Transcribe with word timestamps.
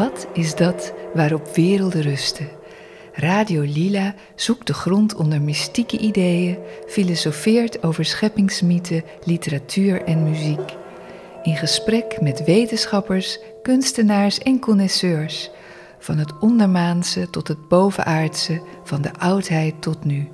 Wat 0.00 0.26
is 0.32 0.54
dat 0.54 0.92
waarop 1.14 1.54
werelden 1.54 2.02
rusten? 2.02 2.48
Radio 3.12 3.60
Lila 3.60 4.14
zoekt 4.34 4.66
de 4.66 4.74
grond 4.74 5.14
onder 5.14 5.42
mystieke 5.42 5.98
ideeën, 5.98 6.58
filosofeert 6.86 7.82
over 7.82 8.04
scheppingsmythen, 8.04 9.04
literatuur 9.24 10.02
en 10.04 10.22
muziek. 10.22 10.76
In 11.42 11.56
gesprek 11.56 12.20
met 12.20 12.44
wetenschappers, 12.44 13.38
kunstenaars 13.62 14.38
en 14.38 14.58
connoisseurs. 14.58 15.50
Van 15.98 16.18
het 16.18 16.38
ondermaanse 16.38 17.30
tot 17.30 17.48
het 17.48 17.68
bovenaardse, 17.68 18.62
van 18.84 19.02
de 19.02 19.12
oudheid 19.18 19.82
tot 19.82 20.04
nu. 20.04 20.28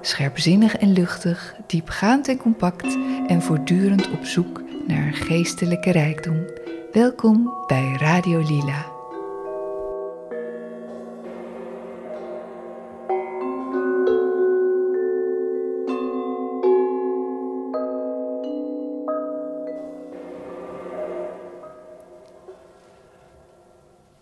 Scherpzinnig 0.00 0.76
en 0.76 0.92
luchtig, 0.92 1.54
diepgaand 1.66 2.28
en 2.28 2.36
compact 2.36 2.96
en 3.26 3.42
voortdurend 3.42 4.10
op 4.10 4.24
zoek 4.24 4.62
naar 4.86 5.12
geestelijke 5.12 5.90
rijkdom. 5.90 6.44
Welkom 6.92 7.52
bij 7.66 7.96
Radio 7.98 8.38
Lila. 8.38 8.93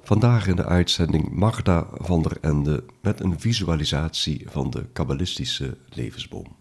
Vandaag 0.04 0.46
in 0.46 0.56
de 0.56 0.64
uitzending 0.64 1.30
Magda 1.30 1.86
van 1.92 2.22
der 2.22 2.38
Ende 2.40 2.84
met 3.00 3.20
een 3.20 3.40
visualisatie 3.40 4.46
van 4.50 4.70
de 4.70 4.86
kabbalistische 4.92 5.76
levensboom. 5.88 6.56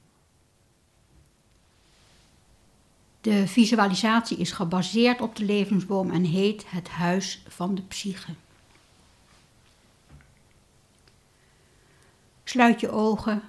De 3.22 3.48
visualisatie 3.48 4.38
is 4.38 4.52
gebaseerd 4.52 5.22
op 5.22 5.36
de 5.36 5.46
levensboom 5.46 6.12
en 6.12 6.24
heet 6.24 6.72
Het 6.72 6.90
Huis 6.90 7.44
van 7.48 7.76
de 7.76 7.82
Psyche. 7.82 8.34
Sluit 12.44 12.80
je 12.80 12.90
ogen, 12.90 13.42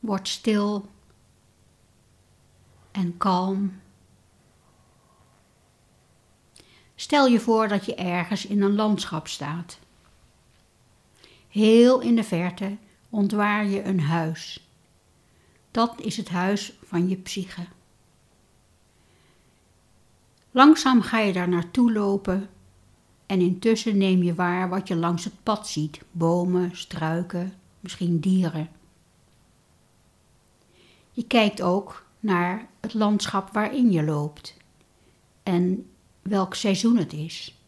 word 0.00 0.28
stil 0.28 0.88
en 2.90 3.16
kalm. 3.16 3.80
Stel 6.98 7.26
je 7.26 7.40
voor 7.40 7.68
dat 7.68 7.84
je 7.84 7.94
ergens 7.94 8.46
in 8.46 8.62
een 8.62 8.74
landschap 8.74 9.28
staat. 9.28 9.78
Heel 11.48 12.00
in 12.00 12.16
de 12.16 12.24
verte 12.24 12.76
ontwaar 13.10 13.66
je 13.66 13.82
een 13.82 14.00
huis. 14.00 14.68
Dat 15.70 16.00
is 16.00 16.16
het 16.16 16.28
huis 16.28 16.78
van 16.84 17.08
je 17.08 17.16
psyche. 17.16 17.66
Langzaam 20.50 21.02
ga 21.02 21.18
je 21.18 21.32
daar 21.32 21.48
naartoe 21.48 21.92
lopen 21.92 22.48
en 23.26 23.40
intussen 23.40 23.96
neem 23.96 24.22
je 24.22 24.34
waar 24.34 24.68
wat 24.68 24.88
je 24.88 24.96
langs 24.96 25.24
het 25.24 25.42
pad 25.42 25.68
ziet: 25.68 26.00
bomen, 26.10 26.76
struiken, 26.76 27.52
misschien 27.80 28.20
dieren. 28.20 28.68
Je 31.10 31.26
kijkt 31.26 31.62
ook 31.62 32.04
naar 32.20 32.68
het 32.80 32.94
landschap 32.94 33.52
waarin 33.52 33.90
je 33.90 34.02
loopt 34.02 34.56
en 35.42 35.86
welk 36.26 36.54
seizoen 36.54 36.96
het 36.96 37.12
is 37.12 37.60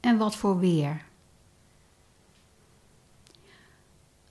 en 0.00 0.18
wat 0.18 0.36
voor 0.36 0.58
weer. 0.58 1.04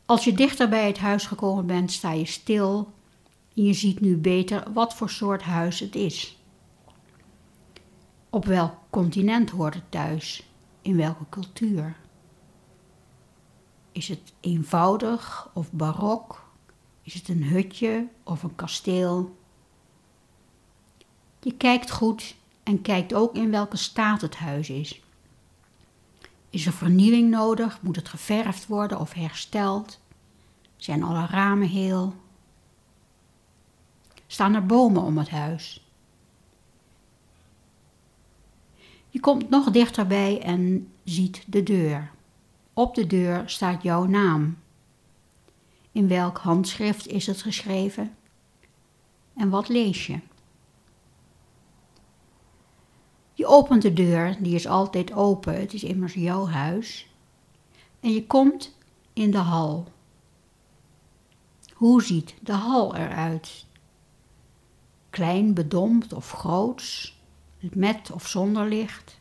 Als 0.05 0.23
je 0.23 0.33
dichter 0.33 0.69
bij 0.69 0.88
het 0.88 0.97
huis 0.97 1.25
gekomen 1.25 1.65
bent, 1.65 1.92
sta 1.92 2.11
je 2.11 2.26
stil 2.26 2.93
en 3.55 3.64
je 3.64 3.73
ziet 3.73 3.99
nu 3.99 4.17
beter 4.17 4.73
wat 4.73 4.95
voor 4.95 5.10
soort 5.10 5.42
huis 5.42 5.80
het 5.80 5.95
is. 5.95 6.37
Op 8.30 8.45
welk 8.45 8.73
continent 8.89 9.49
hoort 9.49 9.73
het 9.73 9.92
thuis? 9.92 10.49
In 10.81 10.98
welke 10.98 11.26
cultuur? 11.30 11.98
Is 13.92 14.08
het 14.08 14.33
eenvoudig 14.39 15.49
of 15.54 15.71
barok? 15.71 16.49
Is 17.02 17.14
het 17.14 17.30
een 17.30 17.43
hutje 17.43 18.08
of 18.23 18.43
een 18.43 18.55
kasteel? 18.55 19.36
Je 21.39 21.54
kijkt 21.54 21.92
goed 21.92 22.36
en 22.65 22.81
kijkt 22.81 23.14
ook 23.14 23.36
in 23.36 23.52
welke 23.52 23.77
staat 23.77 24.21
het 24.21 24.36
huis 24.36 24.70
is. 24.70 25.02
Is 26.49 26.65
er 26.65 26.73
vernieuwing 26.73 27.30
nodig? 27.30 27.81
Moet 27.81 27.95
het 27.95 28.09
geverfd 28.09 28.67
worden 28.67 28.99
of 28.99 29.14
hersteld? 29.14 29.99
Zijn 30.75 31.04
alle 31.04 31.25
ramen 31.25 31.67
heel? 31.67 32.15
Staan 34.27 34.54
er 34.54 34.65
bomen 34.65 35.02
om 35.02 35.17
het 35.17 35.30
huis? 35.30 35.89
Je 39.09 39.20
komt 39.20 39.49
nog 39.49 39.71
dichterbij 39.71 40.42
en 40.42 40.92
ziet 41.04 41.43
de 41.48 41.64
deur. 41.64 42.11
Op 42.73 42.95
de 42.95 43.08
deur 43.08 43.49
staat 43.49 43.83
jouw 43.83 44.05
naam. 44.05 44.58
In 45.92 46.08
welk 46.08 46.37
handschrift 46.37 47.08
is 47.08 47.27
het 47.27 47.42
geschreven? 47.42 48.15
En 49.36 49.49
wat 49.49 49.67
lees 49.67 50.08
je? 50.08 50.20
Je 53.33 53.45
opent 53.55 53.82
de 53.82 53.93
deur, 53.93 54.38
die 54.39 54.55
is 54.55 54.67
altijd 54.67 55.14
open, 55.14 55.60
het 55.60 55.73
is 55.73 55.83
immers 55.83 56.14
jouw 56.14 56.48
huis. 56.48 57.08
En 57.99 58.14
je 58.14 58.27
komt 58.27 58.77
in 59.14 59.32
de 59.32 59.38
hal. 59.38 59.88
Hoe 61.73 62.04
ziet 62.04 62.36
de 62.42 62.52
hal 62.52 62.95
eruit? 62.95 63.66
Klein, 65.10 65.54
bedompt 65.54 66.14
of 66.14 66.32
groots, 66.32 67.20
met 67.73 68.11
of 68.11 68.27
zonder 68.27 68.67
licht? 68.67 69.20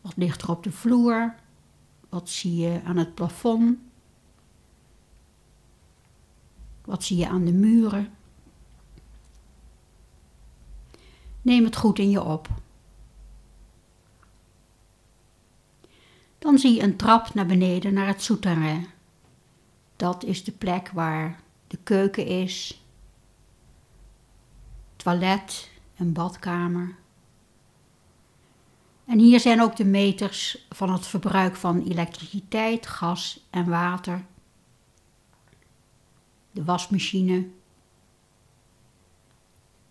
Wat 0.00 0.16
ligt 0.16 0.42
er 0.42 0.50
op 0.50 0.62
de 0.62 0.72
vloer? 0.72 1.34
Wat 2.08 2.28
zie 2.28 2.56
je 2.56 2.80
aan 2.84 2.96
het 2.96 3.14
plafond? 3.14 3.78
Wat 6.84 7.04
zie 7.04 7.16
je 7.16 7.28
aan 7.28 7.44
de 7.44 7.52
muren? 7.52 8.14
Neem 11.42 11.64
het 11.64 11.76
goed 11.76 11.98
in 11.98 12.10
je 12.10 12.22
op. 12.22 12.48
Dan 16.48 16.58
zie 16.58 16.74
je 16.74 16.82
een 16.82 16.96
trap 16.96 17.34
naar 17.34 17.46
beneden 17.46 17.94
naar 17.94 18.06
het 18.06 18.22
souterrain. 18.22 18.86
Dat 19.96 20.24
is 20.24 20.44
de 20.44 20.52
plek 20.52 20.90
waar 20.90 21.40
de 21.66 21.78
keuken 21.82 22.26
is, 22.26 22.84
toilet 24.96 25.70
en 25.96 26.12
badkamer. 26.12 26.94
En 29.04 29.18
hier 29.18 29.40
zijn 29.40 29.62
ook 29.62 29.76
de 29.76 29.84
meters 29.84 30.66
van 30.70 30.92
het 30.92 31.06
verbruik 31.06 31.56
van 31.56 31.82
elektriciteit, 31.82 32.86
gas 32.86 33.46
en 33.50 33.68
water. 33.68 34.24
De 36.50 36.64
wasmachine. 36.64 37.48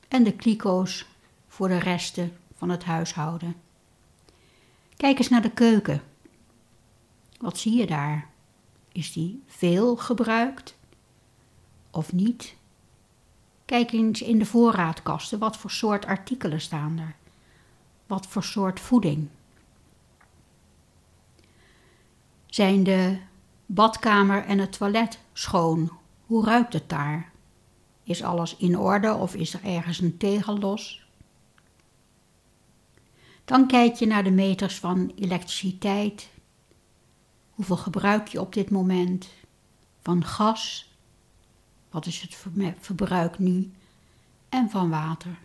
En 0.08 0.24
de 0.24 0.34
kliko's 0.34 1.06
voor 1.48 1.68
de 1.68 1.80
resten 1.80 2.38
van 2.56 2.70
het 2.70 2.84
huishouden. 2.84 3.56
Kijk 4.96 5.18
eens 5.18 5.30
naar 5.30 5.42
de 5.42 5.52
keuken. 5.52 6.02
Wat 7.38 7.58
zie 7.58 7.78
je 7.78 7.86
daar? 7.86 8.30
Is 8.92 9.12
die 9.12 9.44
veel 9.46 9.96
gebruikt 9.96 10.76
of 11.92 12.14
niet? 12.14 12.56
Kijk 13.66 13.92
eens 13.92 14.22
in 14.22 14.40
de 14.40 14.46
voorraadkasten, 14.46 15.40
wat 15.40 15.58
voor 15.58 15.72
soort 15.72 16.06
artikelen 16.06 16.62
staan 16.62 16.98
er? 16.98 17.16
Wat 18.06 18.28
voor 18.28 18.44
soort 18.44 18.80
voeding? 18.80 19.28
Zijn 22.46 22.84
de 22.84 23.18
badkamer 23.66 24.46
en 24.46 24.60
het 24.60 24.72
toilet 24.72 25.20
schoon? 25.34 25.92
Hoe 26.26 26.46
ruikt 26.46 26.74
het 26.74 26.90
daar? 26.90 27.32
Is 28.04 28.24
alles 28.24 28.56
in 28.56 28.78
orde 28.78 29.14
of 29.14 29.36
is 29.36 29.54
er 29.54 29.64
ergens 29.64 30.00
een 30.00 30.18
tegel 30.18 30.58
los? 30.58 31.08
Dan 33.46 33.68
kijk 33.68 33.96
je 33.96 34.06
naar 34.06 34.24
de 34.24 34.32
meters 34.32 34.80
van 34.80 35.12
elektriciteit, 35.16 36.30
Hoeveel 37.58 37.78
gebruik 37.78 38.28
je 38.28 38.42
op 38.42 38.54
dit 38.54 38.70
moment 38.70 39.30
van 40.02 40.24
gas? 40.24 40.92
Wat 41.90 42.06
is 42.06 42.22
het 42.22 42.38
verbruik 42.80 43.40
nu? 43.40 43.72
En 44.50 44.70
van 44.70 44.90
water. 44.90 45.40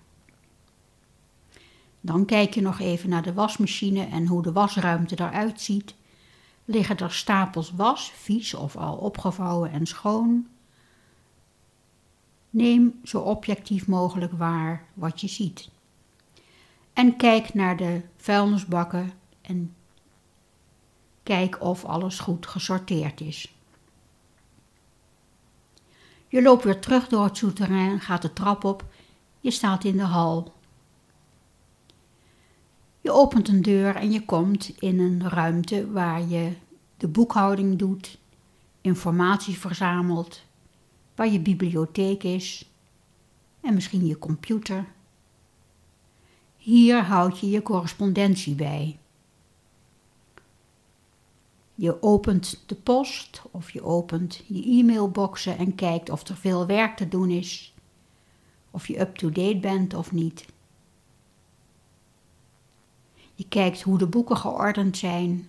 Dan 2.00 2.24
kijk 2.24 2.54
je 2.54 2.60
nog 2.60 2.80
even 2.80 3.08
naar 3.08 3.22
de 3.22 3.32
wasmachine 3.32 4.04
en 4.04 4.26
hoe 4.26 4.42
de 4.42 4.52
wasruimte 4.52 5.14
eruit 5.20 5.60
ziet. 5.60 5.94
Liggen 6.64 6.96
er 6.96 7.12
stapels 7.12 7.70
was, 7.70 8.10
vies 8.10 8.54
of 8.54 8.76
al 8.76 8.96
opgevouwen 8.96 9.70
en 9.70 9.86
schoon? 9.86 10.46
Neem 12.50 13.00
zo 13.04 13.20
objectief 13.20 13.86
mogelijk 13.86 14.32
waar 14.32 14.84
wat 14.94 15.20
je 15.20 15.28
ziet. 15.28 15.70
En 16.92 17.16
kijk 17.16 17.54
naar 17.54 17.76
de 17.76 18.02
vuilnisbakken 18.16 19.12
en 19.40 19.74
Kijk 21.22 21.60
of 21.60 21.84
alles 21.84 22.18
goed 22.18 22.46
gesorteerd 22.46 23.20
is. 23.20 23.54
Je 26.28 26.42
loopt 26.42 26.64
weer 26.64 26.80
terug 26.80 27.08
door 27.08 27.24
het 27.24 27.36
souterrain, 27.36 28.00
gaat 28.00 28.22
de 28.22 28.32
trap 28.32 28.64
op, 28.64 28.84
je 29.40 29.50
staat 29.50 29.84
in 29.84 29.96
de 29.96 30.02
hal. 30.02 30.54
Je 33.00 33.10
opent 33.10 33.48
een 33.48 33.62
deur 33.62 33.96
en 33.96 34.12
je 34.12 34.24
komt 34.24 34.78
in 34.78 35.00
een 35.00 35.28
ruimte 35.28 35.90
waar 35.90 36.28
je 36.28 36.52
de 36.96 37.08
boekhouding 37.08 37.78
doet, 37.78 38.18
informatie 38.80 39.58
verzamelt, 39.58 40.42
waar 41.14 41.28
je 41.28 41.40
bibliotheek 41.40 42.22
is 42.22 42.70
en 43.60 43.74
misschien 43.74 44.06
je 44.06 44.18
computer. 44.18 44.84
Hier 46.56 47.02
houd 47.02 47.38
je 47.38 47.50
je 47.50 47.62
correspondentie 47.62 48.54
bij. 48.54 48.98
Je 51.82 52.02
opent 52.02 52.62
de 52.66 52.74
post 52.74 53.42
of 53.50 53.70
je 53.70 53.82
opent 53.82 54.42
je 54.46 54.62
e-mailboxen 54.64 55.58
en 55.58 55.74
kijkt 55.74 56.10
of 56.10 56.28
er 56.28 56.36
veel 56.36 56.66
werk 56.66 56.96
te 56.96 57.08
doen 57.08 57.30
is, 57.30 57.74
of 58.70 58.88
je 58.88 59.00
up-to-date 59.00 59.58
bent 59.58 59.94
of 59.94 60.12
niet. 60.12 60.46
Je 63.34 63.48
kijkt 63.48 63.82
hoe 63.82 63.98
de 63.98 64.06
boeken 64.06 64.36
geordend 64.36 64.96
zijn 64.96 65.48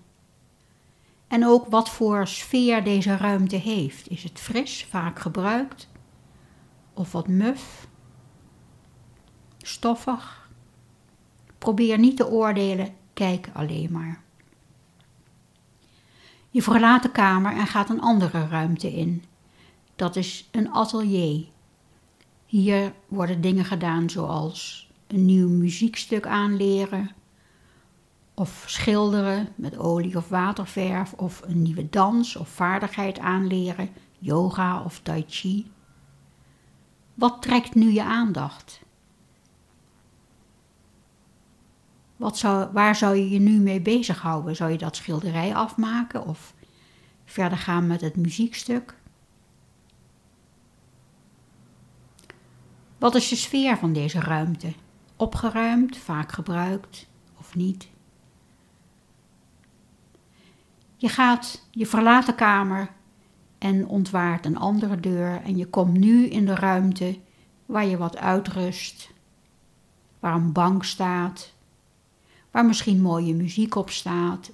en 1.28 1.46
ook 1.46 1.68
wat 1.68 1.90
voor 1.90 2.28
sfeer 2.28 2.84
deze 2.84 3.18
ruimte 3.18 3.56
heeft. 3.56 4.10
Is 4.10 4.24
het 4.24 4.40
fris, 4.40 4.86
vaak 4.86 5.20
gebruikt, 5.20 5.90
of 6.94 7.12
wat 7.12 7.28
muf, 7.28 7.88
stoffig? 9.58 10.50
Probeer 11.58 12.00
niet 12.00 12.18
te 12.18 12.28
oordelen, 12.28 12.96
kijk 13.14 13.50
alleen 13.54 13.92
maar. 13.92 14.23
Je 16.54 16.62
verlaat 16.62 17.04
de 17.04 17.12
kamer 17.12 17.58
en 17.58 17.68
gaat 17.68 17.90
een 17.90 18.02
andere 18.02 18.48
ruimte 18.48 18.94
in. 18.94 19.24
Dat 19.96 20.16
is 20.16 20.50
een 20.52 20.72
atelier. 20.72 21.46
Hier 22.46 22.94
worden 23.08 23.42
dingen 23.42 23.66
gedaan 23.66 24.10
zoals 24.10 24.90
een 25.08 25.26
nieuw 25.26 25.50
muziekstuk 25.50 26.28
aanleren, 26.28 27.12
of 28.34 28.64
schilderen 28.68 29.48
met 29.56 29.78
olie 29.78 30.18
of 30.18 30.30
waterverf, 30.30 31.14
of 31.14 31.42
een 31.46 31.62
nieuwe 31.62 31.90
dans 31.90 32.36
of 32.36 32.50
vaardigheid 32.50 33.20
aanleren, 33.20 33.90
yoga 34.20 34.84
of 34.84 35.00
tai 35.00 35.24
chi. 35.28 35.72
Wat 37.14 37.42
trekt 37.42 37.76
nu 37.76 37.92
je 37.92 38.04
aandacht? 38.04 38.82
Wat 42.24 42.38
zou, 42.38 42.70
waar 42.72 42.96
zou 42.96 43.16
je 43.16 43.30
je 43.30 43.40
nu 43.40 43.60
mee 43.60 43.82
bezighouden? 43.82 44.56
Zou 44.56 44.72
je 44.72 44.78
dat 44.78 44.96
schilderij 44.96 45.56
afmaken 45.56 46.26
of 46.26 46.54
verder 47.26 47.58
gaan 47.58 47.88
met 47.88 48.02
het 48.02 48.16
muziekstuk? 48.16 48.96
Wat 52.98 53.16
is 53.16 53.30
de 53.30 53.36
sfeer 53.36 53.78
van 53.78 53.94
deze 53.94 54.20
ruimte? 54.20 54.74
Opgeruimd, 55.16 55.98
vaak 55.98 56.32
gebruikt 56.32 57.08
of 57.40 57.56
niet? 57.56 57.88
Je 60.96 61.10
gaat, 61.10 61.68
je 61.72 61.86
verlaat 61.86 62.26
de 62.26 62.36
kamer 62.36 62.90
en 63.58 63.88
ontwaart 63.88 64.46
een 64.46 64.58
andere 64.58 65.00
deur 65.00 65.42
en 65.42 65.58
je 65.58 65.68
komt 65.68 65.98
nu 65.98 66.26
in 66.26 66.46
de 66.46 66.56
ruimte 66.56 67.20
waar 67.66 67.86
je 67.86 67.98
wat 67.98 68.18
uitrust, 68.18 69.14
waar 70.20 70.36
een 70.36 70.52
bank 70.52 70.84
staat, 70.84 71.53
waar 72.54 72.66
misschien 72.66 73.02
mooie 73.02 73.36
muziek 73.36 73.76
op 73.76 73.90
staat, 73.90 74.52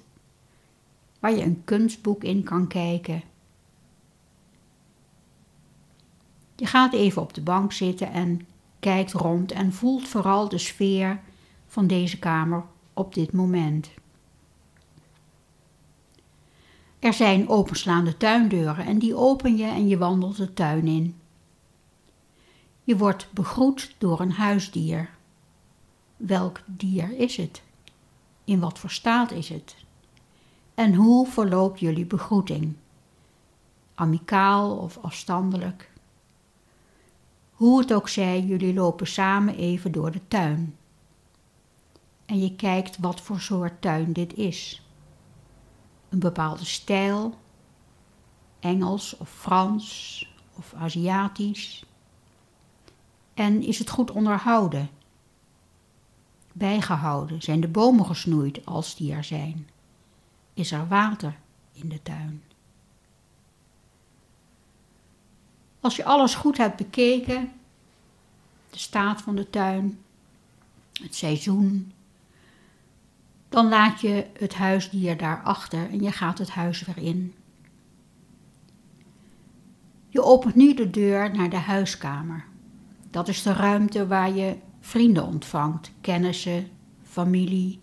waar 1.18 1.32
je 1.32 1.42
een 1.42 1.64
kunstboek 1.64 2.24
in 2.24 2.42
kan 2.42 2.66
kijken. 2.66 3.22
Je 6.56 6.66
gaat 6.66 6.92
even 6.92 7.22
op 7.22 7.34
de 7.34 7.40
bank 7.40 7.72
zitten 7.72 8.12
en 8.12 8.46
kijkt 8.78 9.12
rond 9.12 9.52
en 9.52 9.72
voelt 9.72 10.08
vooral 10.08 10.48
de 10.48 10.58
sfeer 10.58 11.20
van 11.66 11.86
deze 11.86 12.18
kamer 12.18 12.64
op 12.94 13.14
dit 13.14 13.32
moment. 13.32 13.90
Er 16.98 17.12
zijn 17.12 17.48
openslaande 17.48 18.16
tuindeuren 18.16 18.86
en 18.86 18.98
die 18.98 19.16
open 19.16 19.56
je 19.56 19.66
en 19.66 19.88
je 19.88 19.98
wandelt 19.98 20.36
de 20.36 20.52
tuin 20.52 20.86
in. 20.86 21.16
Je 22.84 22.96
wordt 22.96 23.28
begroet 23.32 23.94
door 23.98 24.20
een 24.20 24.32
huisdier. 24.32 25.10
Welk 26.16 26.60
dier 26.66 27.18
is 27.18 27.36
het? 27.36 27.62
In 28.50 28.60
wat 28.60 28.78
voor 28.78 28.90
staat 28.90 29.30
is 29.30 29.48
het? 29.48 29.76
En 30.74 30.94
hoe 30.94 31.26
verloopt 31.26 31.80
jullie 31.80 32.06
begroeting? 32.06 32.76
Amicaal 33.94 34.76
of 34.76 34.98
afstandelijk? 34.98 35.90
Hoe 37.52 37.80
het 37.80 37.92
ook 37.92 38.08
zij, 38.08 38.40
jullie 38.40 38.74
lopen 38.74 39.06
samen 39.06 39.56
even 39.56 39.92
door 39.92 40.10
de 40.10 40.20
tuin. 40.28 40.76
En 42.26 42.38
je 42.40 42.56
kijkt 42.56 42.98
wat 42.98 43.20
voor 43.20 43.40
soort 43.40 43.80
tuin 43.82 44.12
dit 44.12 44.34
is 44.34 44.82
een 46.08 46.18
bepaalde 46.18 46.64
stijl, 46.64 47.34
Engels 48.60 49.16
of 49.16 49.30
Frans 49.30 50.26
of 50.56 50.74
Aziatisch? 50.74 51.84
En 53.34 53.62
is 53.62 53.78
het 53.78 53.90
goed 53.90 54.10
onderhouden? 54.10 54.90
Bijgehouden? 56.60 57.42
Zijn 57.42 57.60
de 57.60 57.68
bomen 57.68 58.06
gesnoeid 58.06 58.66
als 58.66 58.96
die 58.96 59.12
er 59.12 59.24
zijn? 59.24 59.68
Is 60.54 60.72
er 60.72 60.88
water 60.88 61.36
in 61.72 61.88
de 61.88 62.02
tuin? 62.02 62.42
Als 65.80 65.96
je 65.96 66.04
alles 66.04 66.34
goed 66.34 66.56
hebt 66.56 66.76
bekeken, 66.76 67.52
de 68.70 68.78
staat 68.78 69.22
van 69.22 69.36
de 69.36 69.50
tuin, 69.50 69.98
het 71.02 71.14
seizoen, 71.14 71.92
dan 73.48 73.68
laat 73.68 74.00
je 74.00 74.26
het 74.38 74.54
huisdier 74.54 75.16
daar 75.16 75.42
achter 75.42 75.90
en 75.90 76.02
je 76.02 76.12
gaat 76.12 76.38
het 76.38 76.50
huis 76.50 76.84
weer 76.84 76.98
in. 76.98 77.34
Je 80.08 80.22
opent 80.22 80.54
nu 80.54 80.74
de 80.74 80.90
deur 80.90 81.36
naar 81.36 81.50
de 81.50 81.56
huiskamer. 81.56 82.44
Dat 83.10 83.28
is 83.28 83.42
de 83.42 83.52
ruimte 83.52 84.06
waar 84.06 84.32
je 84.32 84.56
vrienden 84.80 85.24
ontvangt, 85.24 85.90
kennissen, 86.00 86.70
familie, 87.02 87.80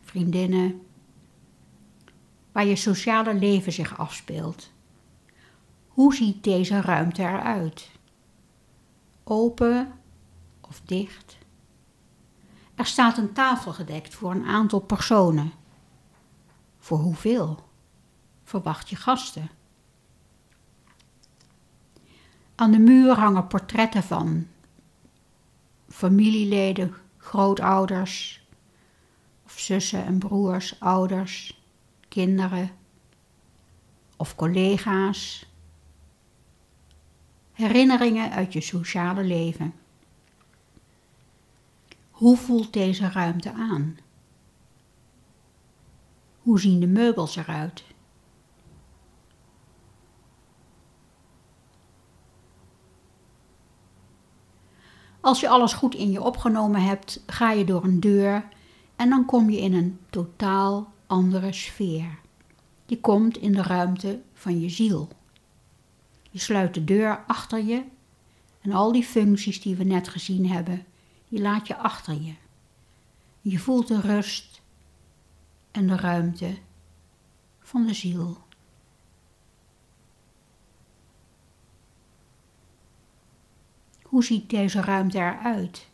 vriendinnen, 0.00 0.82
waar 2.52 2.66
je 2.66 2.76
sociale 2.76 3.34
leven 3.34 3.72
zich 3.72 3.98
afspeelt. 3.98 4.72
Hoe 5.88 6.14
ziet 6.14 6.44
deze 6.44 6.80
ruimte 6.80 7.22
eruit? 7.22 7.90
Open 9.24 9.92
of 10.60 10.80
dicht? 10.84 11.38
Er 12.74 12.86
staat 12.86 13.18
een 13.18 13.32
tafel 13.32 13.72
gedekt 13.72 14.14
voor 14.14 14.30
een 14.30 14.44
aantal 14.44 14.80
personen. 14.80 15.52
Voor 16.78 16.98
hoeveel? 16.98 17.68
Verwacht 18.44 18.88
je 18.88 18.96
gasten? 18.96 19.50
Aan 22.54 22.70
de 22.70 22.78
muur 22.78 23.14
hangen 23.14 23.46
portretten 23.46 24.02
van 24.02 24.46
familieleden, 25.94 26.94
grootouders 27.16 28.46
of 29.44 29.58
zussen 29.58 30.04
en 30.04 30.18
broers, 30.18 30.80
ouders, 30.80 31.62
kinderen 32.08 32.70
of 34.16 34.34
collega's. 34.34 35.46
Herinneringen 37.52 38.30
uit 38.30 38.52
je 38.52 38.60
sociale 38.60 39.24
leven. 39.24 39.74
Hoe 42.10 42.36
voelt 42.36 42.72
deze 42.72 43.08
ruimte 43.10 43.52
aan? 43.52 43.96
Hoe 46.38 46.60
zien 46.60 46.80
de 46.80 46.86
meubels 46.86 47.36
eruit? 47.36 47.84
Als 55.24 55.40
je 55.40 55.48
alles 55.48 55.72
goed 55.72 55.94
in 55.94 56.10
je 56.10 56.22
opgenomen 56.22 56.82
hebt, 56.82 57.22
ga 57.26 57.50
je 57.50 57.64
door 57.64 57.84
een 57.84 58.00
deur 58.00 58.48
en 58.96 59.08
dan 59.08 59.24
kom 59.24 59.50
je 59.50 59.60
in 59.60 59.74
een 59.74 59.98
totaal 60.10 60.92
andere 61.06 61.52
sfeer. 61.52 62.18
Je 62.86 63.00
komt 63.00 63.36
in 63.36 63.52
de 63.52 63.62
ruimte 63.62 64.20
van 64.34 64.60
je 64.60 64.68
ziel. 64.68 65.08
Je 66.30 66.38
sluit 66.38 66.74
de 66.74 66.84
deur 66.84 67.24
achter 67.26 67.64
je 67.64 67.82
en 68.60 68.72
al 68.72 68.92
die 68.92 69.04
functies 69.04 69.60
die 69.60 69.76
we 69.76 69.84
net 69.84 70.08
gezien 70.08 70.50
hebben, 70.50 70.84
je 71.28 71.40
laat 71.40 71.66
je 71.66 71.76
achter 71.76 72.14
je. 72.14 72.34
Je 73.40 73.58
voelt 73.58 73.88
de 73.88 74.00
rust 74.00 74.60
en 75.70 75.86
de 75.86 75.96
ruimte 75.96 76.56
van 77.60 77.86
de 77.86 77.94
ziel. 77.94 78.38
Hoe 84.14 84.24
ziet 84.24 84.50
deze 84.50 84.80
ruimte 84.80 85.18
eruit? 85.18 85.88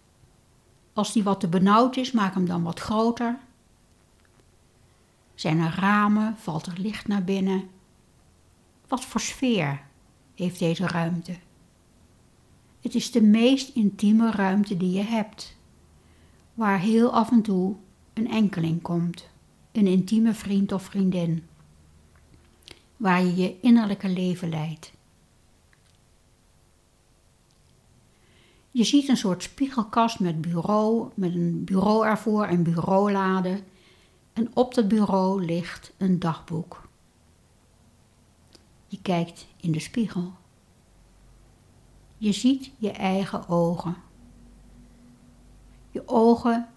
Als 0.92 1.12
die 1.12 1.22
wat 1.22 1.40
te 1.40 1.48
benauwd 1.48 1.96
is, 1.96 2.12
maak 2.12 2.34
hem 2.34 2.46
dan 2.46 2.62
wat 2.62 2.80
groter. 2.80 3.38
Zijn 5.34 5.58
er 5.58 5.74
ramen? 5.78 6.36
Valt 6.36 6.66
er 6.66 6.78
licht 6.78 7.06
naar 7.08 7.24
binnen? 7.24 7.68
Wat 8.88 9.04
voor 9.04 9.20
sfeer 9.20 9.82
heeft 10.34 10.58
deze 10.58 10.86
ruimte? 10.86 11.36
Het 12.80 12.94
is 12.94 13.10
de 13.10 13.22
meest 13.22 13.74
intieme 13.74 14.30
ruimte 14.30 14.76
die 14.76 14.92
je 14.92 15.02
hebt, 15.02 15.56
waar 16.54 16.78
heel 16.78 17.12
af 17.12 17.30
en 17.30 17.42
toe 17.42 17.74
een 18.12 18.30
enkeling 18.30 18.82
komt, 18.82 19.28
een 19.72 19.86
intieme 19.86 20.34
vriend 20.34 20.72
of 20.72 20.82
vriendin, 20.82 21.46
waar 22.96 23.22
je 23.22 23.36
je 23.36 23.60
innerlijke 23.60 24.08
leven 24.08 24.48
leidt. 24.48 24.92
Je 28.70 28.84
ziet 28.84 29.08
een 29.08 29.16
soort 29.16 29.42
spiegelkast 29.42 30.20
met 30.20 30.40
bureau, 30.40 31.10
met 31.14 31.34
een 31.34 31.64
bureau 31.64 32.06
ervoor 32.06 32.44
en 32.44 32.62
bureaulade. 32.62 33.62
En 34.32 34.50
op 34.54 34.74
dat 34.74 34.88
bureau 34.88 35.44
ligt 35.44 35.92
een 35.96 36.18
dagboek. 36.18 36.88
Je 38.86 38.98
kijkt 39.02 39.46
in 39.56 39.72
de 39.72 39.80
spiegel. 39.80 40.32
Je 42.16 42.32
ziet 42.32 42.72
je 42.78 42.90
eigen 42.90 43.48
ogen. 43.48 43.96
Je 45.90 46.08
ogen 46.08 46.68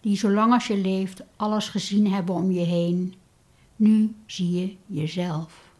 die 0.00 0.16
zolang 0.16 0.52
als 0.52 0.66
je 0.66 0.76
leeft 0.76 1.22
alles 1.36 1.68
gezien 1.68 2.12
hebben 2.12 2.34
om 2.34 2.50
je 2.50 2.64
heen. 2.64 3.14
Nu 3.76 4.14
zie 4.26 4.52
je 4.52 4.76
jezelf. 4.86 5.72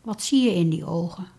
Wat 0.00 0.22
zie 0.22 0.42
je 0.44 0.54
in 0.54 0.70
die 0.70 0.86
ogen? 0.86 1.38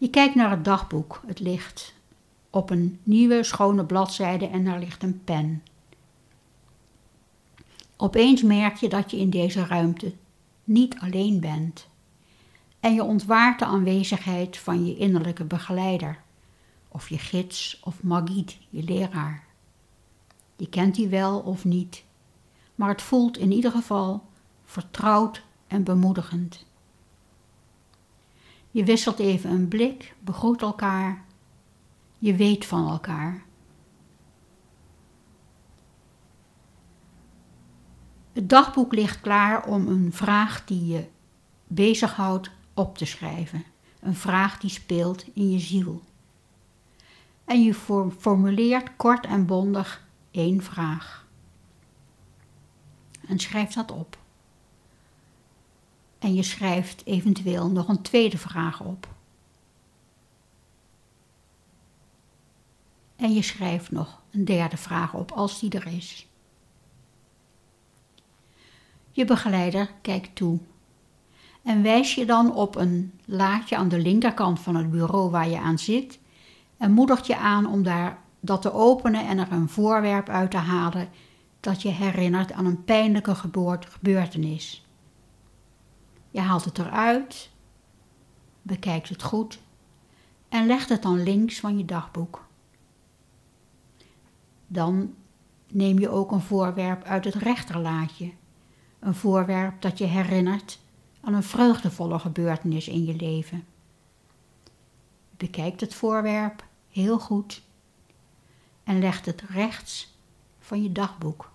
Je 0.00 0.10
kijkt 0.10 0.34
naar 0.34 0.50
het 0.50 0.64
dagboek, 0.64 1.22
het 1.26 1.40
ligt 1.40 1.94
op 2.50 2.70
een 2.70 2.98
nieuwe 3.02 3.42
schone 3.42 3.84
bladzijde 3.84 4.46
en 4.46 4.64
daar 4.64 4.78
ligt 4.78 5.02
een 5.02 5.24
pen. 5.24 5.62
Opeens 7.96 8.42
merk 8.42 8.76
je 8.76 8.88
dat 8.88 9.10
je 9.10 9.16
in 9.16 9.30
deze 9.30 9.66
ruimte 9.66 10.14
niet 10.64 10.98
alleen 10.98 11.40
bent. 11.40 11.88
En 12.80 12.94
je 12.94 13.02
ontwaart 13.02 13.58
de 13.58 13.64
aanwezigheid 13.64 14.58
van 14.58 14.86
je 14.86 14.96
innerlijke 14.96 15.44
begeleider, 15.44 16.22
of 16.88 17.08
je 17.08 17.18
gids 17.18 17.80
of 17.84 18.02
magiet, 18.02 18.58
je 18.70 18.82
leraar. 18.82 19.44
Je 20.56 20.68
kent 20.68 20.94
die 20.94 21.08
wel 21.08 21.38
of 21.38 21.64
niet, 21.64 22.04
maar 22.74 22.88
het 22.88 23.02
voelt 23.02 23.38
in 23.38 23.52
ieder 23.52 23.70
geval 23.70 24.24
vertrouwd 24.64 25.42
en 25.66 25.84
bemoedigend. 25.84 26.68
Je 28.70 28.84
wisselt 28.84 29.18
even 29.18 29.50
een 29.50 29.68
blik, 29.68 30.14
begroet 30.20 30.62
elkaar. 30.62 31.24
Je 32.18 32.34
weet 32.34 32.66
van 32.66 32.88
elkaar. 32.88 33.42
Het 38.32 38.48
dagboek 38.48 38.92
ligt 38.92 39.20
klaar 39.20 39.66
om 39.66 39.88
een 39.88 40.12
vraag 40.12 40.64
die 40.64 40.86
je 40.86 41.08
bezighoudt 41.66 42.50
op 42.74 42.98
te 42.98 43.04
schrijven. 43.04 43.64
Een 44.00 44.14
vraag 44.14 44.58
die 44.58 44.70
speelt 44.70 45.24
in 45.34 45.50
je 45.50 45.58
ziel. 45.58 46.02
En 47.44 47.62
je 47.62 47.74
formuleert 48.18 48.96
kort 48.96 49.26
en 49.26 49.46
bondig 49.46 50.06
één 50.30 50.62
vraag. 50.62 51.26
En 53.28 53.38
schrijf 53.38 53.72
dat 53.72 53.90
op. 53.92 54.18
En 56.20 56.34
je 56.34 56.42
schrijft 56.42 57.06
eventueel 57.06 57.70
nog 57.70 57.88
een 57.88 58.02
tweede 58.02 58.38
vraag 58.38 58.80
op. 58.80 59.08
En 63.16 63.32
je 63.34 63.42
schrijft 63.42 63.90
nog 63.90 64.20
een 64.30 64.44
derde 64.44 64.76
vraag 64.76 65.14
op 65.14 65.32
als 65.32 65.60
die 65.60 65.70
er 65.70 65.86
is. 65.86 66.26
Je 69.10 69.24
begeleider 69.24 69.90
kijkt 70.02 70.34
toe 70.34 70.58
en 71.62 71.82
wijst 71.82 72.14
je 72.14 72.26
dan 72.26 72.54
op 72.54 72.76
een 72.76 73.12
laadje 73.24 73.76
aan 73.76 73.88
de 73.88 73.98
linkerkant 73.98 74.60
van 74.60 74.76
het 74.76 74.90
bureau 74.90 75.30
waar 75.30 75.48
je 75.48 75.58
aan 75.58 75.78
zit 75.78 76.18
en 76.76 76.92
moedigt 76.92 77.26
je 77.26 77.36
aan 77.36 77.66
om 77.66 77.82
daar 77.82 78.18
dat 78.40 78.62
te 78.62 78.72
openen 78.72 79.26
en 79.26 79.38
er 79.38 79.52
een 79.52 79.68
voorwerp 79.68 80.28
uit 80.28 80.50
te 80.50 80.56
halen 80.56 81.08
dat 81.60 81.82
je 81.82 81.88
herinnert 81.88 82.52
aan 82.52 82.66
een 82.66 82.84
pijnlijke 82.84 83.34
gebeurtenis. 83.34 84.84
Je 86.30 86.40
haalt 86.40 86.64
het 86.64 86.78
eruit, 86.78 87.50
bekijkt 88.62 89.08
het 89.08 89.22
goed 89.22 89.60
en 90.48 90.66
legt 90.66 90.88
het 90.88 91.02
dan 91.02 91.22
links 91.22 91.60
van 91.60 91.78
je 91.78 91.84
dagboek. 91.84 92.46
Dan 94.66 95.14
neem 95.66 95.98
je 95.98 96.08
ook 96.08 96.30
een 96.32 96.40
voorwerp 96.40 97.02
uit 97.02 97.24
het 97.24 97.34
rechterlaadje, 97.34 98.32
een 98.98 99.14
voorwerp 99.14 99.82
dat 99.82 99.98
je 99.98 100.04
herinnert 100.04 100.78
aan 101.20 101.34
een 101.34 101.42
vreugdevolle 101.42 102.18
gebeurtenis 102.18 102.88
in 102.88 103.04
je 103.04 103.14
leven. 103.14 103.64
Bekijkt 105.36 105.80
het 105.80 105.94
voorwerp 105.94 106.64
heel 106.88 107.18
goed 107.18 107.62
en 108.84 108.98
legt 108.98 109.26
het 109.26 109.40
rechts 109.40 110.18
van 110.58 110.82
je 110.82 110.92
dagboek. 110.92 111.50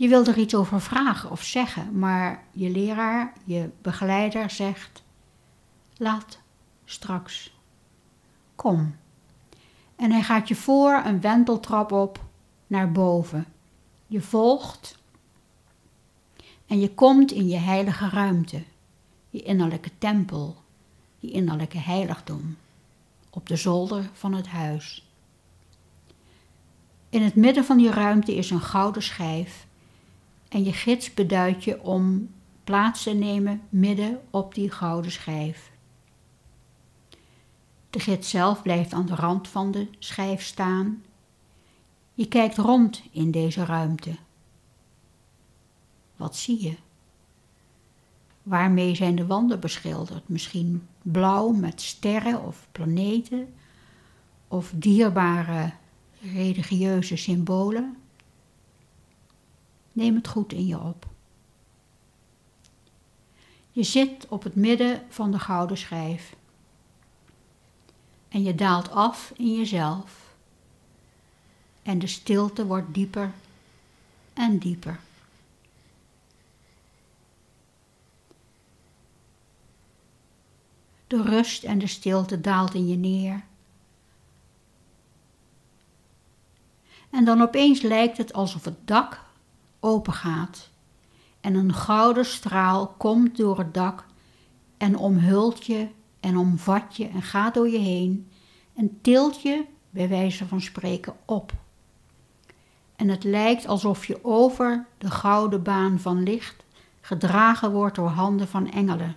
Je 0.00 0.08
wilt 0.08 0.28
er 0.28 0.38
iets 0.38 0.54
over 0.54 0.80
vragen 0.80 1.30
of 1.30 1.42
zeggen, 1.42 1.98
maar 1.98 2.44
je 2.52 2.70
leraar, 2.70 3.32
je 3.44 3.70
begeleider 3.82 4.50
zegt: 4.50 5.02
Laat 5.96 6.38
straks. 6.84 7.56
Kom. 8.54 8.96
En 9.96 10.12
hij 10.12 10.22
gaat 10.22 10.48
je 10.48 10.54
voor 10.54 11.02
een 11.04 11.20
wenteltrap 11.20 11.92
op 11.92 12.24
naar 12.66 12.92
boven. 12.92 13.46
Je 14.06 14.20
volgt 14.20 14.98
en 16.66 16.80
je 16.80 16.94
komt 16.94 17.32
in 17.32 17.48
je 17.48 17.58
heilige 17.58 18.08
ruimte, 18.08 18.62
je 19.30 19.42
innerlijke 19.42 19.90
tempel, 19.98 20.56
je 21.18 21.30
innerlijke 21.30 21.78
heiligdom, 21.78 22.56
op 23.30 23.48
de 23.48 23.56
zolder 23.56 24.10
van 24.12 24.34
het 24.34 24.46
huis. 24.46 25.08
In 27.08 27.22
het 27.22 27.34
midden 27.34 27.64
van 27.64 27.76
die 27.76 27.90
ruimte 27.90 28.34
is 28.34 28.50
een 28.50 28.60
gouden 28.60 29.02
schijf 29.02 29.68
en 30.50 30.64
je 30.64 30.72
gids 30.72 31.14
beduidt 31.14 31.64
je 31.64 31.82
om 31.82 32.30
plaats 32.64 33.02
te 33.02 33.10
nemen 33.10 33.62
midden 33.68 34.20
op 34.30 34.54
die 34.54 34.70
gouden 34.70 35.12
schijf. 35.12 35.70
De 37.90 38.00
gids 38.00 38.30
zelf 38.30 38.62
blijft 38.62 38.92
aan 38.92 39.06
de 39.06 39.14
rand 39.14 39.48
van 39.48 39.70
de 39.70 39.86
schijf 39.98 40.42
staan. 40.42 41.02
Je 42.14 42.28
kijkt 42.28 42.56
rond 42.56 43.02
in 43.10 43.30
deze 43.30 43.64
ruimte. 43.64 44.16
Wat 46.16 46.36
zie 46.36 46.62
je? 46.62 46.76
Waarmee 48.42 48.94
zijn 48.94 49.14
de 49.14 49.26
wanden 49.26 49.60
beschilderd? 49.60 50.28
Misschien 50.28 50.86
blauw 51.02 51.48
met 51.50 51.80
sterren 51.80 52.44
of 52.44 52.66
planeten 52.72 53.54
of 54.48 54.72
dierbare 54.74 55.72
religieuze 56.20 57.16
symbolen? 57.16 57.96
Neem 59.92 60.14
het 60.14 60.28
goed 60.28 60.52
in 60.52 60.66
je 60.66 60.80
op. 60.80 61.06
Je 63.72 63.82
zit 63.82 64.28
op 64.28 64.42
het 64.42 64.54
midden 64.54 65.02
van 65.08 65.30
de 65.30 65.38
gouden 65.38 65.78
schijf. 65.78 66.36
En 68.28 68.42
je 68.42 68.54
daalt 68.54 68.90
af 68.90 69.32
in 69.36 69.56
jezelf. 69.56 70.34
En 71.82 71.98
de 71.98 72.06
stilte 72.06 72.66
wordt 72.66 72.94
dieper 72.94 73.32
en 74.32 74.58
dieper. 74.58 75.00
De 81.06 81.22
rust 81.22 81.64
en 81.64 81.78
de 81.78 81.86
stilte 81.86 82.40
daalt 82.40 82.74
in 82.74 82.88
je 82.88 82.96
neer. 82.96 83.44
En 87.10 87.24
dan 87.24 87.42
opeens 87.42 87.80
lijkt 87.80 88.16
het 88.16 88.32
alsof 88.32 88.64
het 88.64 88.86
dak 88.86 89.20
opengaat 89.80 90.70
en 91.40 91.54
een 91.54 91.74
gouden 91.74 92.24
straal 92.24 92.86
komt 92.86 93.36
door 93.36 93.58
het 93.58 93.74
dak 93.74 94.06
en 94.76 94.96
omhult 94.96 95.64
je 95.64 95.88
en 96.20 96.36
omvat 96.36 96.96
je 96.96 97.08
en 97.08 97.22
gaat 97.22 97.54
door 97.54 97.68
je 97.68 97.78
heen 97.78 98.30
en 98.74 98.98
tilt 99.00 99.42
je, 99.42 99.64
bij 99.90 100.08
wijze 100.08 100.46
van 100.46 100.60
spreken, 100.60 101.16
op. 101.24 101.52
En 102.96 103.08
het 103.08 103.24
lijkt 103.24 103.66
alsof 103.66 104.06
je 104.06 104.24
over 104.24 104.86
de 104.98 105.10
gouden 105.10 105.62
baan 105.62 105.98
van 105.98 106.22
licht 106.22 106.64
gedragen 107.00 107.72
wordt 107.72 107.96
door 107.96 108.08
handen 108.08 108.48
van 108.48 108.70
engelen. 108.70 109.16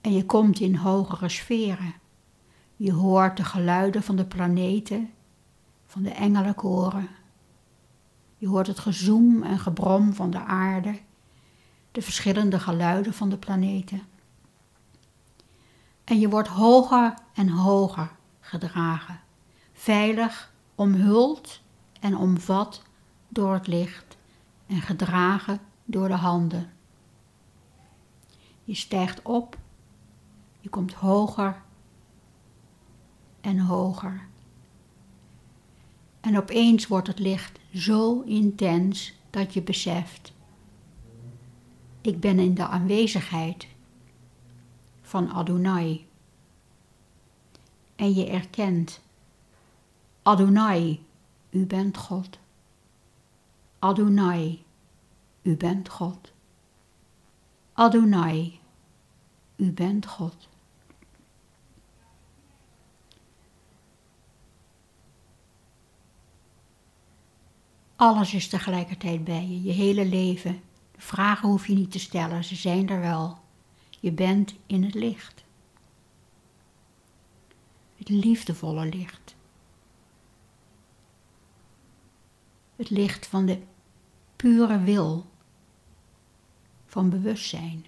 En 0.00 0.12
je 0.12 0.26
komt 0.26 0.60
in 0.60 0.74
hogere 0.74 1.28
sferen. 1.28 1.94
Je 2.76 2.92
hoort 2.92 3.36
de 3.36 3.44
geluiden 3.44 4.02
van 4.02 4.16
de 4.16 4.24
planeten, 4.24 5.10
van 5.86 6.02
de 6.02 6.10
engelenkoren 6.10 7.08
je 8.38 8.48
hoort 8.48 8.66
het 8.66 8.78
gezoem 8.78 9.42
en 9.42 9.58
gebrom 9.58 10.14
van 10.14 10.30
de 10.30 10.40
aarde, 10.40 11.00
de 11.92 12.02
verschillende 12.02 12.58
geluiden 12.58 13.14
van 13.14 13.28
de 13.28 13.38
planeten. 13.38 14.02
En 16.04 16.20
je 16.20 16.28
wordt 16.28 16.48
hoger 16.48 17.14
en 17.34 17.48
hoger 17.48 18.10
gedragen, 18.40 19.20
veilig 19.72 20.52
omhuld 20.74 21.60
en 22.00 22.16
omvat 22.16 22.82
door 23.28 23.54
het 23.54 23.66
licht 23.66 24.16
en 24.66 24.80
gedragen 24.80 25.60
door 25.84 26.08
de 26.08 26.14
handen. 26.14 26.72
Je 28.64 28.74
stijgt 28.74 29.22
op 29.22 29.56
Je 30.60 30.68
komt 30.68 30.92
hoger 30.92 31.62
en 33.40 33.58
hoger. 33.58 34.26
En 36.28 36.36
opeens 36.36 36.86
wordt 36.86 37.06
het 37.06 37.18
licht 37.18 37.58
zo 37.74 38.20
intens 38.20 39.12
dat 39.30 39.54
je 39.54 39.62
beseft, 39.62 40.32
ik 42.00 42.20
ben 42.20 42.38
in 42.38 42.54
de 42.54 42.66
aanwezigheid 42.66 43.66
van 45.02 45.30
Adonai. 45.30 46.06
En 47.96 48.14
je 48.14 48.26
erkent, 48.26 49.00
Adonai, 50.22 51.04
u 51.50 51.66
bent 51.66 51.96
God. 51.96 52.38
Adonai, 53.78 54.64
u 55.42 55.56
bent 55.56 55.88
God. 55.88 56.32
Adonai, 57.72 58.60
u 59.56 59.72
bent 59.72 60.06
God. 60.06 60.48
Alles 67.98 68.34
is 68.34 68.48
tegelijkertijd 68.48 69.24
bij 69.24 69.46
je, 69.46 69.62
je 69.62 69.72
hele 69.72 70.04
leven. 70.04 70.60
De 70.92 71.00
vragen 71.00 71.48
hoef 71.48 71.66
je 71.66 71.74
niet 71.74 71.90
te 71.90 71.98
stellen, 71.98 72.44
ze 72.44 72.54
zijn 72.54 72.88
er 72.88 73.00
wel. 73.00 73.38
Je 74.00 74.12
bent 74.12 74.54
in 74.66 74.84
het 74.84 74.94
licht. 74.94 75.44
Het 77.96 78.08
liefdevolle 78.08 78.86
licht. 78.86 79.34
Het 82.76 82.90
licht 82.90 83.26
van 83.26 83.46
de 83.46 83.62
pure 84.36 84.80
wil 84.80 85.26
van 86.86 87.10
bewustzijn. 87.10 87.86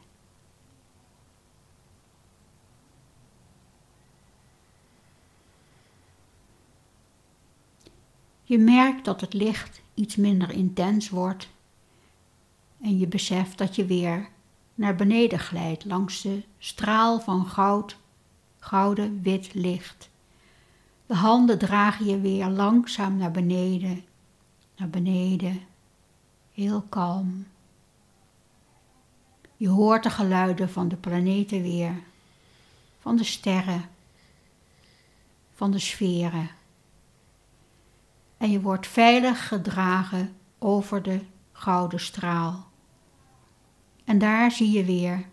Je 8.51 8.59
merkt 8.59 9.05
dat 9.05 9.21
het 9.21 9.33
licht 9.33 9.81
iets 9.95 10.17
minder 10.17 10.51
intens 10.51 11.09
wordt 11.09 11.49
en 12.81 12.99
je 12.99 13.07
beseft 13.07 13.59
dat 13.59 13.77
je 13.77 13.85
weer 13.85 14.29
naar 14.75 14.95
beneden 14.95 15.39
glijdt 15.39 15.85
langs 15.85 16.23
de 16.23 16.43
straal 16.59 17.21
van 17.21 17.47
goud, 17.47 17.97
gouden 18.59 19.23
wit 19.23 19.55
licht. 19.55 20.11
De 21.07 21.15
handen 21.15 21.59
dragen 21.59 22.07
je 22.07 22.21
weer 22.21 22.47
langzaam 22.47 23.17
naar 23.17 23.31
beneden, 23.31 24.05
naar 24.77 24.91
beneden, 24.91 25.61
heel 26.55 26.85
kalm. 26.89 27.47
Je 29.57 29.69
hoort 29.69 30.03
de 30.03 30.11
geluiden 30.11 30.71
van 30.71 30.89
de 30.89 30.97
planeten 30.97 31.63
weer, 31.63 32.03
van 33.01 33.17
de 33.17 33.25
sterren, 33.25 33.85
van 35.55 35.71
de 35.71 35.79
sferen. 35.79 36.59
En 38.41 38.51
je 38.51 38.61
wordt 38.61 38.87
veilig 38.87 39.49
gedragen 39.49 40.37
over 40.59 41.03
de 41.03 41.21
gouden 41.53 42.01
straal. 42.01 42.69
En 44.05 44.19
daar 44.19 44.51
zie 44.51 44.71
je 44.71 44.85
weer 44.85 45.27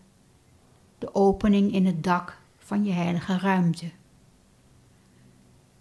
de 0.98 1.16
opening 1.16 1.74
in 1.74 1.86
het 1.86 2.04
dak 2.04 2.38
van 2.58 2.84
je 2.84 2.92
heilige 2.92 3.38
ruimte. 3.38 3.92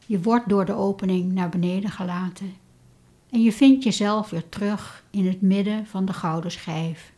Je 0.06 0.22
wordt 0.22 0.48
door 0.48 0.64
de 0.64 0.74
opening 0.74 1.32
naar 1.32 1.48
beneden 1.48 1.90
gelaten 1.90 2.54
en 3.30 3.42
je 3.42 3.52
vindt 3.52 3.84
jezelf 3.84 4.30
weer 4.30 4.48
terug 4.48 5.04
in 5.10 5.26
het 5.26 5.40
midden 5.40 5.86
van 5.86 6.04
de 6.04 6.12
gouden 6.12 6.52
schijf. 6.52 7.12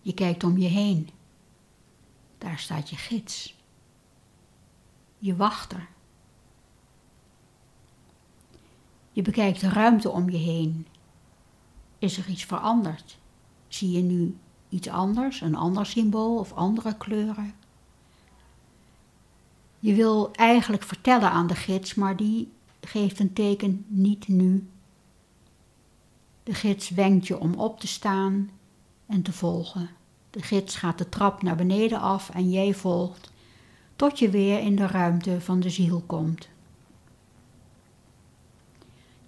Je 0.00 0.14
kijkt 0.14 0.44
om 0.44 0.58
je 0.58 0.68
heen. 0.68 1.08
Daar 2.38 2.58
staat 2.58 2.90
je 2.90 2.96
gids. 2.96 3.56
Je 5.18 5.36
wachter. 5.36 5.88
Je 9.20 9.26
bekijkt 9.26 9.60
de 9.60 9.68
ruimte 9.68 10.10
om 10.10 10.30
je 10.30 10.36
heen. 10.36 10.86
Is 11.98 12.18
er 12.18 12.28
iets 12.28 12.44
veranderd? 12.44 13.18
Zie 13.68 13.90
je 13.90 14.02
nu 14.02 14.36
iets 14.68 14.88
anders, 14.88 15.40
een 15.40 15.54
ander 15.54 15.86
symbool 15.86 16.38
of 16.38 16.52
andere 16.52 16.96
kleuren? 16.96 17.54
Je 19.78 19.94
wil 19.94 20.32
eigenlijk 20.32 20.82
vertellen 20.82 21.30
aan 21.30 21.46
de 21.46 21.54
gids, 21.54 21.94
maar 21.94 22.16
die 22.16 22.52
geeft 22.80 23.18
een 23.18 23.32
teken 23.32 23.84
niet 23.88 24.28
nu. 24.28 24.68
De 26.42 26.54
gids 26.54 26.90
wenkt 26.90 27.26
je 27.26 27.38
om 27.38 27.54
op 27.54 27.80
te 27.80 27.86
staan 27.86 28.50
en 29.06 29.22
te 29.22 29.32
volgen. 29.32 29.90
De 30.30 30.42
gids 30.42 30.76
gaat 30.76 30.98
de 30.98 31.08
trap 31.08 31.42
naar 31.42 31.56
beneden 31.56 32.00
af 32.00 32.30
en 32.30 32.50
jij 32.50 32.74
volgt, 32.74 33.32
tot 33.96 34.18
je 34.18 34.30
weer 34.30 34.58
in 34.58 34.76
de 34.76 34.86
ruimte 34.86 35.40
van 35.40 35.60
de 35.60 35.70
ziel 35.70 36.02
komt. 36.06 36.48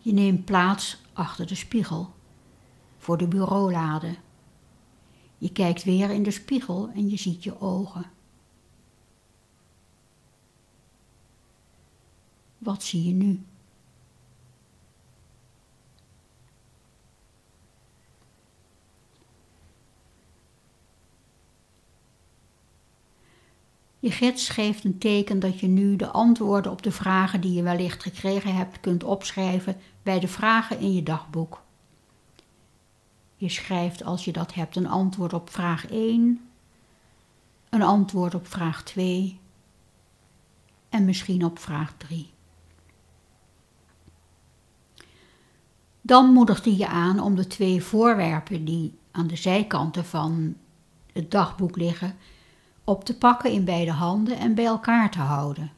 Je 0.02 0.12
neemt 0.12 0.44
plaats 0.44 1.00
achter 1.12 1.46
de 1.46 1.54
spiegel, 1.54 2.14
voor 2.98 3.18
de 3.18 3.28
bureaulade. 3.28 4.16
Je 5.38 5.52
kijkt 5.52 5.84
weer 5.84 6.10
in 6.10 6.22
de 6.22 6.30
spiegel 6.30 6.90
en 6.94 7.08
je 7.08 7.16
ziet 7.16 7.44
je 7.44 7.60
ogen. 7.60 8.10
Wat 12.58 12.82
zie 12.82 13.04
je 13.04 13.12
nu? 13.12 13.44
Je 24.02 24.10
gids 24.10 24.48
geeft 24.48 24.84
een 24.84 24.98
teken 24.98 25.40
dat 25.40 25.60
je 25.60 25.66
nu 25.66 25.96
de 25.96 26.06
antwoorden 26.06 26.72
op 26.72 26.82
de 26.82 26.90
vragen 26.90 27.40
die 27.40 27.52
je 27.52 27.62
wellicht 27.62 28.02
gekregen 28.02 28.54
hebt 28.54 28.80
kunt 28.80 29.04
opschrijven 29.04 29.76
bij 30.02 30.20
de 30.20 30.28
vragen 30.28 30.78
in 30.78 30.94
je 30.94 31.02
dagboek. 31.02 31.62
Je 33.36 33.48
schrijft 33.48 34.04
als 34.04 34.24
je 34.24 34.32
dat 34.32 34.54
hebt 34.54 34.76
een 34.76 34.88
antwoord 34.88 35.32
op 35.32 35.50
vraag 35.50 35.86
1, 35.86 36.40
een 37.70 37.82
antwoord 37.82 38.34
op 38.34 38.46
vraag 38.46 38.82
2 38.82 39.38
en 40.88 41.04
misschien 41.04 41.44
op 41.44 41.58
vraag 41.58 41.94
3. 41.96 42.30
Dan 46.00 46.32
moedigt 46.32 46.64
hij 46.64 46.74
je 46.76 46.86
aan 46.86 47.20
om 47.20 47.34
de 47.34 47.46
twee 47.46 47.82
voorwerpen 47.82 48.64
die 48.64 48.94
aan 49.10 49.26
de 49.26 49.36
zijkanten 49.36 50.04
van 50.04 50.56
het 51.12 51.30
dagboek 51.30 51.76
liggen 51.76 52.16
op 52.85 53.05
te 53.05 53.18
pakken 53.18 53.51
in 53.51 53.64
beide 53.64 53.92
handen 53.92 54.38
en 54.38 54.55
bij 54.55 54.64
elkaar 54.64 55.11
te 55.11 55.18
houden. 55.18 55.71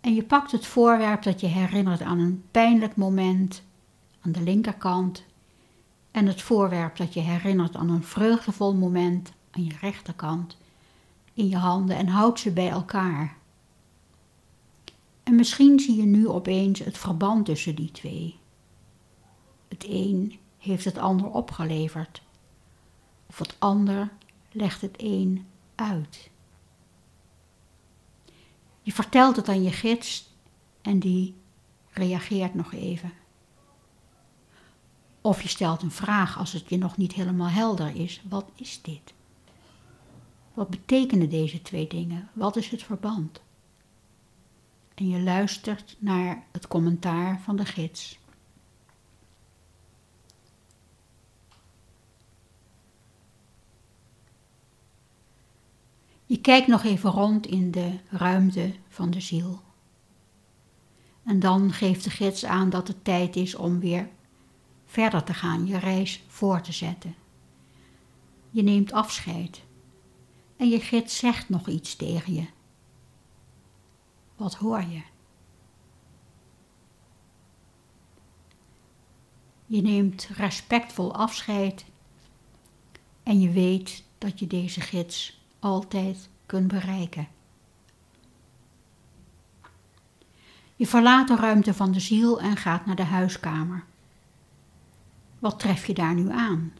En 0.00 0.14
je 0.14 0.22
pakt 0.22 0.52
het 0.52 0.66
voorwerp 0.66 1.22
dat 1.22 1.40
je 1.40 1.46
herinnert 1.46 2.02
aan 2.02 2.18
een 2.18 2.44
pijnlijk 2.50 2.96
moment 2.96 3.62
aan 4.20 4.32
de 4.32 4.42
linkerkant 4.42 5.24
en 6.10 6.26
het 6.26 6.42
voorwerp 6.42 6.96
dat 6.96 7.14
je 7.14 7.20
herinnert 7.20 7.76
aan 7.76 7.88
een 7.88 8.04
vreugdevol 8.04 8.74
moment 8.74 9.32
aan 9.50 9.64
je 9.64 9.74
rechterkant 9.80 10.56
in 11.34 11.48
je 11.48 11.56
handen 11.56 11.96
en 11.96 12.06
houdt 12.06 12.40
ze 12.40 12.52
bij 12.52 12.68
elkaar. 12.68 13.36
En 15.22 15.34
misschien 15.34 15.80
zie 15.80 15.96
je 15.96 16.06
nu 16.06 16.28
opeens 16.28 16.78
het 16.78 16.98
verband 16.98 17.44
tussen 17.44 17.74
die 17.74 17.90
twee. 17.90 18.38
Het 19.68 19.86
een 19.88 20.38
heeft 20.58 20.84
het 20.84 20.98
ander 20.98 21.30
opgeleverd, 21.30 22.22
of 23.26 23.38
het 23.38 23.56
ander 23.58 24.10
legt 24.52 24.80
het 24.80 24.94
een 24.96 25.46
uit. 25.74 26.30
Je 28.82 28.92
vertelt 28.92 29.36
het 29.36 29.48
aan 29.48 29.62
je 29.62 29.72
gids 29.72 30.28
en 30.82 30.98
die 30.98 31.34
reageert 31.90 32.54
nog 32.54 32.72
even. 32.72 33.12
Of 35.20 35.42
je 35.42 35.48
stelt 35.48 35.82
een 35.82 35.90
vraag 35.90 36.38
als 36.38 36.52
het 36.52 36.68
je 36.68 36.78
nog 36.78 36.96
niet 36.96 37.12
helemaal 37.12 37.48
helder 37.48 37.96
is. 37.96 38.22
Wat 38.28 38.50
is 38.54 38.82
dit? 38.82 39.14
Wat 40.54 40.68
betekenen 40.68 41.28
deze 41.30 41.62
twee 41.62 41.86
dingen? 41.86 42.28
Wat 42.32 42.56
is 42.56 42.70
het 42.70 42.82
verband? 42.82 43.42
En 44.94 45.08
je 45.08 45.20
luistert 45.20 45.96
naar 45.98 46.46
het 46.52 46.68
commentaar 46.68 47.40
van 47.40 47.56
de 47.56 47.64
gids. 47.64 48.18
Je 56.26 56.40
kijkt 56.40 56.66
nog 56.66 56.84
even 56.84 57.10
rond 57.10 57.46
in 57.46 57.70
de 57.70 57.98
ruimte 58.08 58.74
van 58.88 59.10
de 59.10 59.20
ziel. 59.20 59.62
En 61.24 61.40
dan 61.40 61.72
geeft 61.72 62.04
de 62.04 62.10
gids 62.10 62.44
aan 62.44 62.70
dat 62.70 62.88
het 62.88 63.04
tijd 63.04 63.36
is 63.36 63.54
om 63.54 63.80
weer 63.80 64.08
verder 64.84 65.24
te 65.24 65.34
gaan, 65.34 65.66
je 65.66 65.78
reis 65.78 66.24
voor 66.26 66.60
te 66.60 66.72
zetten. 66.72 67.14
Je 68.50 68.62
neemt 68.62 68.92
afscheid 68.92 69.62
en 70.56 70.68
je 70.68 70.80
gids 70.80 71.16
zegt 71.16 71.48
nog 71.48 71.68
iets 71.68 71.96
tegen 71.96 72.34
je. 72.34 72.46
Wat 74.36 74.54
hoor 74.54 74.82
je? 74.82 75.02
Je 79.66 79.82
neemt 79.82 80.28
respectvol 80.36 81.14
afscheid 81.14 81.84
en 83.22 83.40
je 83.40 83.50
weet 83.50 84.04
dat 84.18 84.38
je 84.38 84.46
deze 84.46 84.80
gids 84.80 85.43
altijd 85.64 86.28
kunt 86.46 86.68
bereiken. 86.68 87.28
Je 90.76 90.86
verlaat 90.86 91.28
de 91.28 91.36
ruimte 91.36 91.74
van 91.74 91.92
de 91.92 92.00
ziel 92.00 92.40
en 92.40 92.56
gaat 92.56 92.86
naar 92.86 92.96
de 92.96 93.04
huiskamer. 93.04 93.84
Wat 95.38 95.58
tref 95.58 95.86
je 95.86 95.94
daar 95.94 96.14
nu 96.14 96.30
aan? 96.30 96.72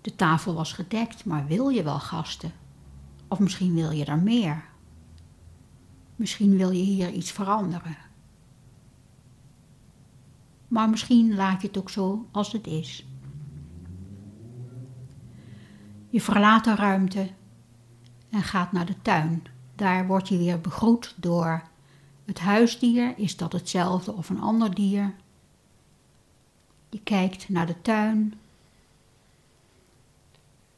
De 0.00 0.16
tafel 0.16 0.54
was 0.54 0.72
gedekt, 0.72 1.24
maar 1.24 1.46
wil 1.46 1.68
je 1.68 1.82
wel 1.82 1.98
gasten? 1.98 2.52
Of 3.28 3.38
misschien 3.38 3.74
wil 3.74 3.90
je 3.90 4.04
er 4.04 4.18
meer? 4.18 4.64
Misschien 6.16 6.56
wil 6.56 6.70
je 6.70 6.82
hier 6.82 7.10
iets 7.10 7.32
veranderen. 7.32 7.96
Maar 10.68 10.90
misschien 10.90 11.34
laat 11.34 11.60
je 11.60 11.66
het 11.66 11.78
ook 11.78 11.90
zo 11.90 12.28
als 12.30 12.52
het 12.52 12.66
is. 12.66 13.04
Je 16.10 16.20
verlaat 16.20 16.64
de 16.64 16.74
ruimte 16.74 17.30
en 18.30 18.42
gaat 18.42 18.72
naar 18.72 18.86
de 18.86 19.02
tuin. 19.02 19.46
Daar 19.74 20.06
word 20.06 20.28
je 20.28 20.38
weer 20.38 20.60
begroet 20.60 21.14
door 21.16 21.62
het 22.24 22.38
huisdier. 22.38 23.18
Is 23.18 23.36
dat 23.36 23.52
hetzelfde 23.52 24.12
of 24.12 24.28
een 24.28 24.40
ander 24.40 24.74
dier? 24.74 25.14
Je 26.88 27.00
kijkt 27.00 27.48
naar 27.48 27.66
de 27.66 27.82
tuin. 27.82 28.34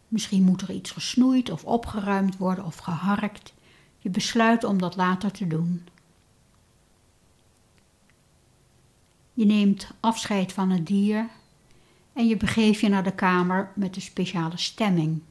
Misschien 0.08 0.42
moet 0.42 0.62
er 0.62 0.70
iets 0.70 0.90
gesnoeid 0.90 1.50
of 1.50 1.64
opgeruimd 1.64 2.36
worden 2.36 2.64
of 2.64 2.76
geharkt. 2.76 3.54
Je 3.98 4.10
besluit 4.10 4.64
om 4.64 4.78
dat 4.78 4.96
later 4.96 5.30
te 5.30 5.46
doen. 5.46 5.86
Je 9.34 9.44
neemt 9.44 9.90
afscheid 10.00 10.52
van 10.52 10.70
het 10.70 10.86
dier 10.86 11.28
en 12.12 12.26
je 12.26 12.36
begeeft 12.36 12.80
je 12.80 12.88
naar 12.88 13.04
de 13.04 13.14
kamer 13.14 13.72
met 13.74 13.96
een 13.96 14.02
speciale 14.02 14.56
stemming, 14.56 15.22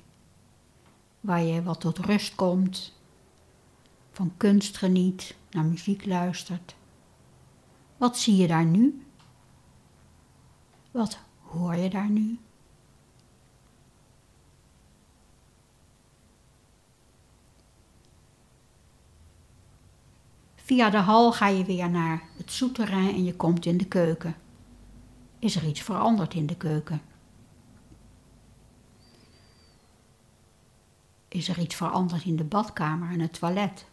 waar 1.20 1.41
je 1.41 1.63
wat 1.63 1.80
tot 1.80 1.98
rust 1.98 2.36
komt, 2.36 3.00
van 4.12 4.34
kunst 4.38 4.78
geniet, 4.78 5.36
naar 5.52 5.65
muziek 5.65 6.06
luistert. 6.06 6.76
Wat 7.98 8.17
zie 8.17 8.36
je 8.36 8.48
daar 8.48 8.65
nu? 8.65 9.06
Wat 10.91 11.20
hoor 11.41 11.76
je 11.76 11.89
daar 11.89 12.10
nu? 12.10 12.39
Via 20.56 20.89
de 20.89 20.98
hal 20.98 21.32
ga 21.32 21.48
je 21.48 21.65
weer 21.65 21.89
naar 21.89 22.24
het 22.38 22.52
souterrain 22.52 23.10
en 23.10 23.24
je 23.24 23.36
komt 23.36 23.65
in 23.65 23.78
de 23.78 23.86
keuken. 23.86 24.36
Is 25.42 25.56
er 25.56 25.68
iets 25.68 25.82
veranderd 25.82 26.34
in 26.34 26.46
de 26.46 26.56
keuken? 26.56 27.02
Is 31.28 31.48
er 31.48 31.60
iets 31.60 31.76
veranderd 31.76 32.24
in 32.24 32.36
de 32.36 32.44
badkamer 32.44 33.12
en 33.12 33.20
het 33.20 33.34
toilet? 33.34 33.86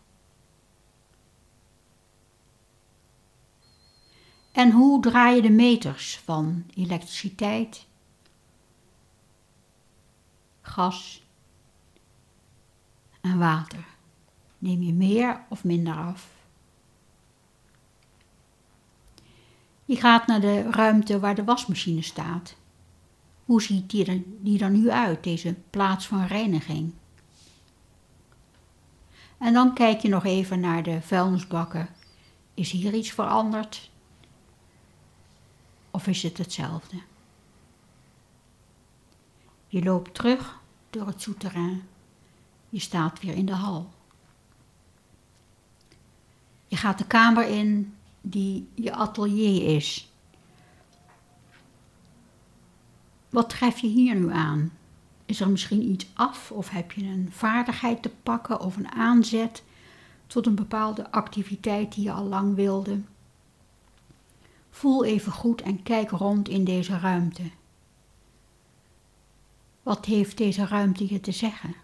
En 4.53 4.71
hoe 4.71 5.03
draai 5.03 5.37
je 5.37 5.43
de 5.43 5.51
meters 5.51 6.19
van 6.19 6.65
elektriciteit, 6.75 7.87
gas 10.61 11.27
en 13.21 13.39
water? 13.39 13.87
Neem 14.59 14.83
je 14.83 14.93
meer 14.93 15.45
of 15.49 15.65
minder 15.65 15.97
af? 15.97 16.38
Je 19.89 19.97
gaat 19.97 20.27
naar 20.27 20.41
de 20.41 20.71
ruimte 20.71 21.19
waar 21.19 21.35
de 21.35 21.45
wasmachine 21.45 22.03
staat. 22.03 22.57
Hoe 23.45 23.63
ziet 23.63 23.91
die 23.91 24.05
er, 24.05 24.23
die 24.41 24.61
er 24.61 24.71
nu 24.71 24.91
uit, 24.91 25.25
deze 25.25 25.55
plaats 25.71 26.07
van 26.07 26.27
reiniging? 26.27 26.93
En 29.39 29.53
dan 29.53 29.75
kijk 29.75 30.01
je 30.01 30.09
nog 30.09 30.25
even 30.25 30.61
naar 30.61 30.83
de 30.83 31.03
vuilnisbakken. 31.03 31.89
Is 32.55 32.71
hier 32.71 32.95
iets 32.95 33.11
veranderd? 33.11 33.91
Of 35.91 36.07
is 36.07 36.23
het 36.23 36.39
hetzelfde? 36.39 37.03
Je 39.69 39.83
loopt 39.83 40.15
terug 40.15 40.61
door 40.91 41.07
het 41.07 41.23
souterrain. 41.23 41.83
Je 42.69 42.81
staat 42.81 43.21
weer 43.21 43.35
in 43.35 43.47
de 43.47 43.55
hal. 43.55 43.91
Je 46.67 46.77
gaat 46.77 46.99
de 46.99 47.07
kamer 47.07 47.49
in 47.49 47.98
die 48.31 48.69
je 48.75 48.93
atelier 48.93 49.77
is. 49.77 50.13
Wat 53.31 53.49
tref 53.49 53.79
je 53.79 53.87
hier 53.87 54.15
nu 54.15 54.33
aan? 54.33 54.73
Is 55.25 55.41
er 55.41 55.51
misschien 55.51 55.91
iets 55.91 56.07
af 56.15 56.53
of 56.53 56.71
heb 56.71 56.93
je 56.93 57.05
een 57.05 57.29
vaardigheid 57.31 58.03
te 58.03 58.11
pakken 58.23 58.61
of 58.61 58.77
een 58.77 58.91
aanzet 58.91 59.63
tot 60.27 60.47
een 60.47 60.55
bepaalde 60.55 61.11
activiteit 61.11 61.95
die 61.95 62.05
je 62.05 62.13
al 62.13 62.25
lang 62.25 62.55
wilde? 62.55 63.01
Voel 64.71 65.05
even 65.05 65.33
goed 65.33 65.61
en 65.63 65.83
kijk 65.83 66.11
rond 66.11 66.49
in 66.49 66.65
deze 66.65 66.99
ruimte. 66.99 67.51
Wat 69.83 70.05
heeft 70.05 70.37
deze 70.37 70.67
ruimte 70.67 71.13
je 71.13 71.21
te 71.21 71.33
zeggen? 71.33 71.75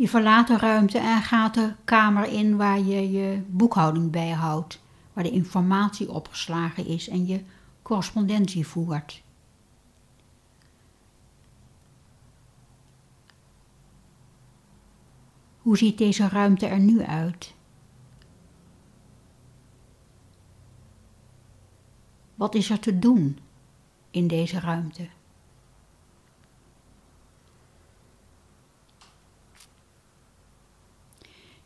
Je 0.00 0.08
verlaat 0.08 0.46
de 0.46 0.56
ruimte 0.56 0.98
en 0.98 1.22
gaat 1.22 1.54
de 1.54 1.74
kamer 1.84 2.24
in 2.24 2.56
waar 2.56 2.78
je 2.78 3.10
je 3.10 3.42
boekhouding 3.46 4.10
bijhoudt, 4.10 4.80
waar 5.12 5.24
de 5.24 5.30
informatie 5.30 6.10
opgeslagen 6.10 6.86
is 6.86 7.08
en 7.08 7.26
je 7.26 7.44
correspondentie 7.82 8.66
voert. 8.66 9.22
Hoe 15.58 15.78
ziet 15.78 15.98
deze 15.98 16.28
ruimte 16.28 16.66
er 16.66 16.80
nu 16.80 17.02
uit? 17.02 17.54
Wat 22.34 22.54
is 22.54 22.70
er 22.70 22.78
te 22.78 22.98
doen 22.98 23.38
in 24.10 24.26
deze 24.26 24.60
ruimte? 24.60 25.08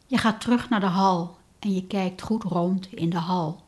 Je 0.06 0.18
gaat 0.18 0.40
terug 0.40 0.68
naar 0.68 0.80
de 0.80 0.86
hal 0.86 1.36
en 1.58 1.72
je 1.74 1.86
kijkt 1.86 2.22
goed 2.22 2.42
rond 2.42 2.92
in 2.92 3.10
de 3.10 3.18
hal. 3.18 3.62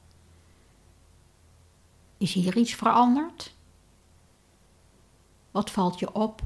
Is 2.17 2.33
hier 2.33 2.57
iets 2.57 2.75
veranderd? 2.75 3.55
Wat 5.51 5.71
valt 5.71 5.99
je 5.99 6.13
op? 6.13 6.43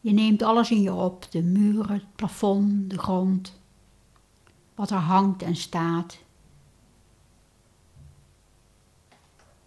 Je 0.00 0.12
neemt 0.12 0.42
alles 0.42 0.70
in 0.70 0.82
je 0.82 0.92
op: 0.92 1.30
de 1.30 1.42
muren, 1.42 1.94
het 1.94 2.14
plafond, 2.16 2.90
de 2.90 2.98
grond, 2.98 3.60
wat 4.74 4.90
er 4.90 4.96
hangt 4.96 5.42
en 5.42 5.56
staat. 5.56 6.18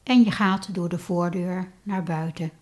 En 0.04 0.24
je 0.24 0.32
gaat 0.32 0.74
door 0.74 0.90
de 0.90 1.00
voordeur 1.00 1.72
naar 1.84 2.04
buiten. 2.04 2.59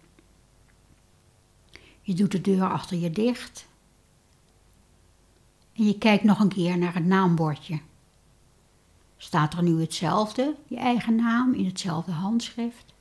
Je 2.07 2.13
doet 2.13 2.31
de 2.31 2.41
deur 2.41 2.69
achter 2.71 2.97
je 2.97 3.09
dicht. 3.09 3.67
En 5.73 5.85
je 5.85 5.97
kijkt 5.97 6.23
nog 6.23 6.39
een 6.39 6.49
keer 6.49 6.77
naar 6.77 6.93
het 6.93 7.05
naambordje. 7.05 7.79
Staat 9.17 9.53
er 9.53 9.63
nu 9.63 9.81
hetzelfde, 9.81 10.55
je 10.67 10.77
eigen 10.77 11.15
naam, 11.15 11.53
in 11.53 11.65
hetzelfde 11.65 12.11
handschrift? 12.11 12.93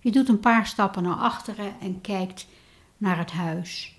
Je 0.00 0.10
doet 0.10 0.28
een 0.28 0.40
paar 0.40 0.66
stappen 0.66 1.02
naar 1.02 1.16
achteren 1.16 1.80
en 1.80 2.00
kijkt 2.00 2.46
naar 2.96 3.18
het 3.18 3.30
huis. 3.30 3.96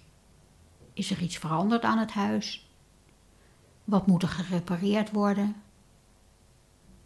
Is 0.93 1.11
er 1.11 1.21
iets 1.21 1.37
veranderd 1.37 1.83
aan 1.83 1.97
het 1.97 2.11
huis? 2.11 2.69
Wat 3.83 4.07
moet 4.07 4.21
er 4.21 4.29
gerepareerd 4.29 5.11
worden? 5.11 5.55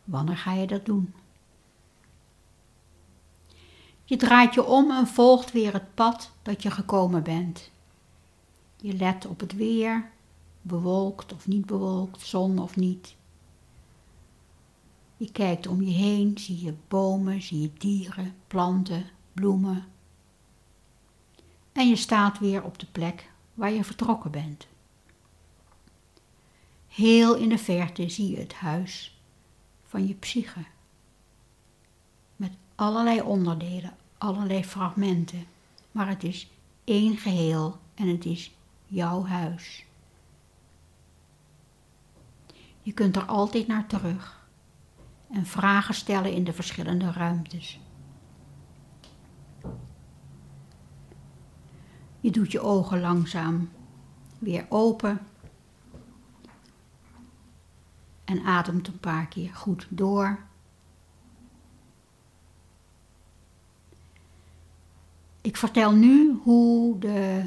Wanneer 0.03 0.37
ga 0.37 0.53
je 0.53 0.67
dat 0.67 0.85
doen? 0.85 1.13
Je 4.09 4.15
draait 4.15 4.53
je 4.53 4.65
om 4.65 4.91
en 4.91 5.07
volgt 5.07 5.51
weer 5.51 5.73
het 5.73 5.93
pad 5.93 6.31
dat 6.41 6.63
je 6.63 6.71
gekomen 6.71 7.23
bent. 7.23 7.71
Je 8.75 8.93
let 8.93 9.25
op 9.25 9.39
het 9.39 9.53
weer, 9.53 10.09
bewolkt 10.61 11.33
of 11.33 11.47
niet 11.47 11.65
bewolkt, 11.65 12.21
zon 12.21 12.59
of 12.59 12.75
niet. 12.75 13.15
Je 15.17 15.31
kijkt 15.31 15.67
om 15.67 15.81
je 15.81 15.91
heen, 15.91 16.37
zie 16.37 16.63
je 16.63 16.73
bomen, 16.87 17.41
zie 17.41 17.61
je 17.61 17.71
dieren, 17.77 18.35
planten, 18.47 19.05
bloemen. 19.33 19.85
En 21.71 21.89
je 21.89 21.95
staat 21.95 22.39
weer 22.39 22.63
op 22.63 22.79
de 22.79 22.87
plek 22.91 23.29
waar 23.53 23.71
je 23.71 23.83
vertrokken 23.83 24.31
bent. 24.31 24.67
Heel 26.87 27.35
in 27.35 27.49
de 27.49 27.57
verte 27.57 28.09
zie 28.09 28.31
je 28.31 28.37
het 28.37 28.53
huis 28.53 29.19
van 29.83 30.07
je 30.07 30.13
psyche 30.13 30.65
allerlei 32.77 33.21
onderdelen, 33.21 33.95
allerlei 34.17 34.65
fragmenten, 34.65 35.45
maar 35.91 36.07
het 36.07 36.23
is 36.23 36.51
één 36.83 37.17
geheel 37.17 37.77
en 37.93 38.07
het 38.07 38.25
is 38.25 38.55
jouw 38.85 39.25
huis. 39.25 39.85
Je 42.81 42.91
kunt 42.93 43.15
er 43.15 43.25
altijd 43.25 43.67
naar 43.67 43.87
terug 43.87 44.47
en 45.31 45.45
vragen 45.45 45.93
stellen 45.93 46.33
in 46.33 46.43
de 46.43 46.53
verschillende 46.53 47.11
ruimtes. 47.11 47.79
Je 52.19 52.31
doet 52.31 52.51
je 52.51 52.59
ogen 52.59 52.99
langzaam 52.99 53.69
weer 54.39 54.65
open 54.69 55.19
en 58.25 58.45
ademt 58.45 58.87
een 58.87 58.99
paar 58.99 59.27
keer 59.27 59.53
goed 59.53 59.87
door. 59.89 60.46
Ik 65.47 65.57
vertel 65.57 65.91
nu 65.91 66.39
hoe 66.43 66.99
de 66.99 67.43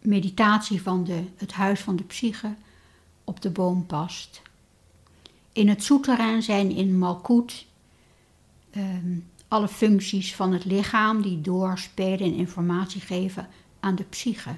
meditatie 0.00 0.82
van 0.82 1.04
de, 1.04 1.24
het 1.36 1.52
huis 1.52 1.80
van 1.80 1.96
de 1.96 2.02
psyche 2.02 2.54
op 3.24 3.40
de 3.40 3.50
boom 3.50 3.86
past. 3.86 4.42
In 5.52 5.68
het 5.68 5.82
souterrain 5.82 6.42
zijn 6.42 6.70
in 6.70 6.98
Malkut 6.98 7.66
ehm, 8.70 9.18
alle 9.48 9.68
functies 9.68 10.34
van 10.34 10.52
het 10.52 10.64
lichaam 10.64 11.22
die 11.22 11.40
doorspelen 11.40 12.20
en 12.20 12.34
informatie 12.34 13.00
geven 13.00 13.48
aan 13.80 13.94
de 13.94 14.04
psyche. 14.04 14.56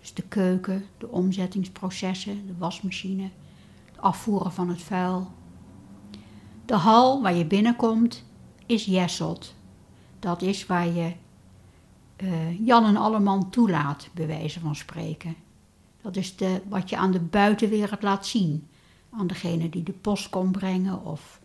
Dus 0.00 0.14
de 0.14 0.22
keuken, 0.22 0.84
de 0.98 1.08
omzettingsprocessen, 1.08 2.46
de 2.46 2.54
wasmachine, 2.58 3.30
het 3.84 4.00
afvoeren 4.00 4.52
van 4.52 4.68
het 4.68 4.82
vuil. 4.82 5.32
De 6.64 6.74
hal 6.74 7.22
waar 7.22 7.34
je 7.34 7.46
binnenkomt 7.46 8.24
is 8.66 8.84
Jesselt. 8.84 9.54
Dat 10.24 10.42
is 10.42 10.66
waar 10.66 10.86
je 10.86 11.12
uh, 12.16 12.66
Jan 12.66 12.84
en 12.84 12.96
Alleman 12.96 13.50
toelaat, 13.50 14.08
bij 14.12 14.26
wijze 14.26 14.60
van 14.60 14.76
spreken. 14.76 15.36
Dat 16.02 16.16
is 16.16 16.36
de, 16.36 16.60
wat 16.68 16.90
je 16.90 16.96
aan 16.96 17.10
de 17.10 17.20
buitenwereld 17.20 18.02
laat 18.02 18.26
zien. 18.26 18.68
Aan 19.10 19.26
degene 19.26 19.68
die 19.68 19.82
de 19.82 19.92
post 19.92 20.28
komt 20.28 20.52
brengen 20.52 21.04
of 21.04 21.40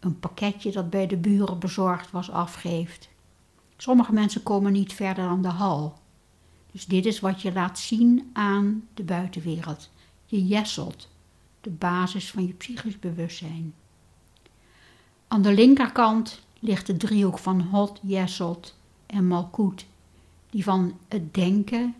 een 0.00 0.18
pakketje 0.18 0.72
dat 0.72 0.90
bij 0.90 1.06
de 1.06 1.16
buren 1.16 1.58
bezorgd 1.58 2.10
was 2.10 2.30
afgeeft. 2.30 3.08
Sommige 3.76 4.12
mensen 4.12 4.42
komen 4.42 4.72
niet 4.72 4.92
verder 4.92 5.24
dan 5.24 5.42
de 5.42 5.48
hal. 5.48 5.98
Dus 6.72 6.86
dit 6.86 7.06
is 7.06 7.20
wat 7.20 7.42
je 7.42 7.52
laat 7.52 7.78
zien 7.78 8.30
aan 8.32 8.88
de 8.94 9.02
buitenwereld. 9.02 9.90
Je 10.26 10.46
jesselt, 10.46 11.08
de 11.60 11.70
basis 11.70 12.30
van 12.30 12.46
je 12.46 12.52
psychisch 12.52 12.98
bewustzijn. 12.98 13.74
Aan 15.28 15.42
de 15.42 15.52
linkerkant 15.52 16.48
ligt 16.60 16.86
de 16.86 16.96
driehoek 16.96 17.38
van 17.38 17.60
Hot, 17.60 18.00
Jesselt 18.02 18.76
en 19.06 19.26
Malkut, 19.26 19.86
die 20.50 20.64
van 20.64 20.98
het 21.08 21.34
denken, 21.34 21.94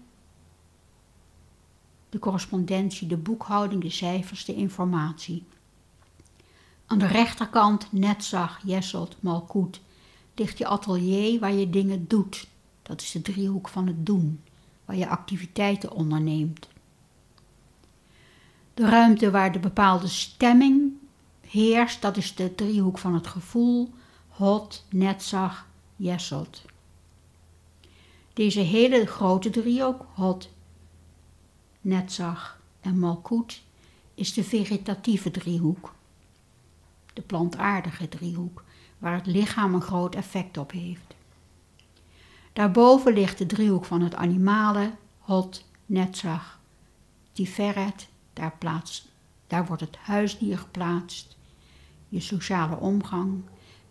de 2.09 2.19
correspondentie, 2.19 3.09
de 3.09 3.17
boekhouding, 3.17 3.83
de 3.83 3.91
cijfers, 3.91 4.45
de 4.45 4.55
informatie. 4.55 5.45
Aan 6.87 6.99
de 6.99 7.07
rechterkant 7.07 7.93
Netzach, 7.93 8.61
Jesselt, 8.65 9.17
Malkut 9.21 9.81
ligt 10.35 10.59
je 10.59 10.67
atelier 10.67 11.41
waar 11.41 11.53
je 11.53 11.71
dingen 11.71 12.09
doet. 12.09 12.47
Dat 12.83 13.01
is 13.01 13.11
de 13.11 13.23
driehoek 13.23 13.69
van 13.69 13.87
het 13.87 14.07
doen, 14.07 14.41
waar 14.85 14.97
je 14.97 15.09
activiteiten 15.09 15.93
onderneemt. 15.93 16.69
De 18.75 18.87
ruimte 18.89 19.31
waar 19.31 19.53
de 19.53 19.59
bepaalde 19.59 20.09
stemming 20.09 20.93
heerst, 21.41 22.03
dat 22.03 22.17
is 22.17 22.35
de 22.35 22.55
driehoek 22.55 22.99
van 22.99 23.15
het 23.15 23.27
gevoel, 23.27 23.91
Hot, 24.41 24.85
Netzach, 24.91 25.67
Jesselt. 25.97 26.63
Deze 28.33 28.61
hele 28.61 29.07
grote 29.07 29.51
driehoek, 29.51 30.07
Hot, 30.15 30.51
Netzach 31.81 32.61
en 32.81 32.99
Malkut, 32.99 33.63
is 34.15 34.33
de 34.33 34.45
vegetatieve 34.45 35.31
driehoek 35.31 35.95
de 37.13 37.23
plantaardige 37.23 38.09
driehoek, 38.09 38.65
waar 38.99 39.15
het 39.15 39.27
lichaam 39.27 39.75
een 39.75 39.83
groot 39.83 40.15
effect 40.15 40.59
op 40.59 40.71
heeft. 40.71 41.15
Daarboven 42.53 43.13
ligt 43.13 43.39
de 43.39 43.47
driehoek 43.47 43.85
van 43.85 44.01
het 44.01 44.15
animale, 44.15 44.95
hot, 45.19 45.65
netzag, 45.87 46.61
tiferet, 47.33 48.09
daar, 48.33 48.57
plaats, 48.59 49.09
daar 49.47 49.67
wordt 49.67 49.83
het 49.83 49.97
huisdier 49.97 50.59
geplaatst, 50.59 51.37
je 52.09 52.21
sociale 52.21 52.77
omgang 52.77 53.43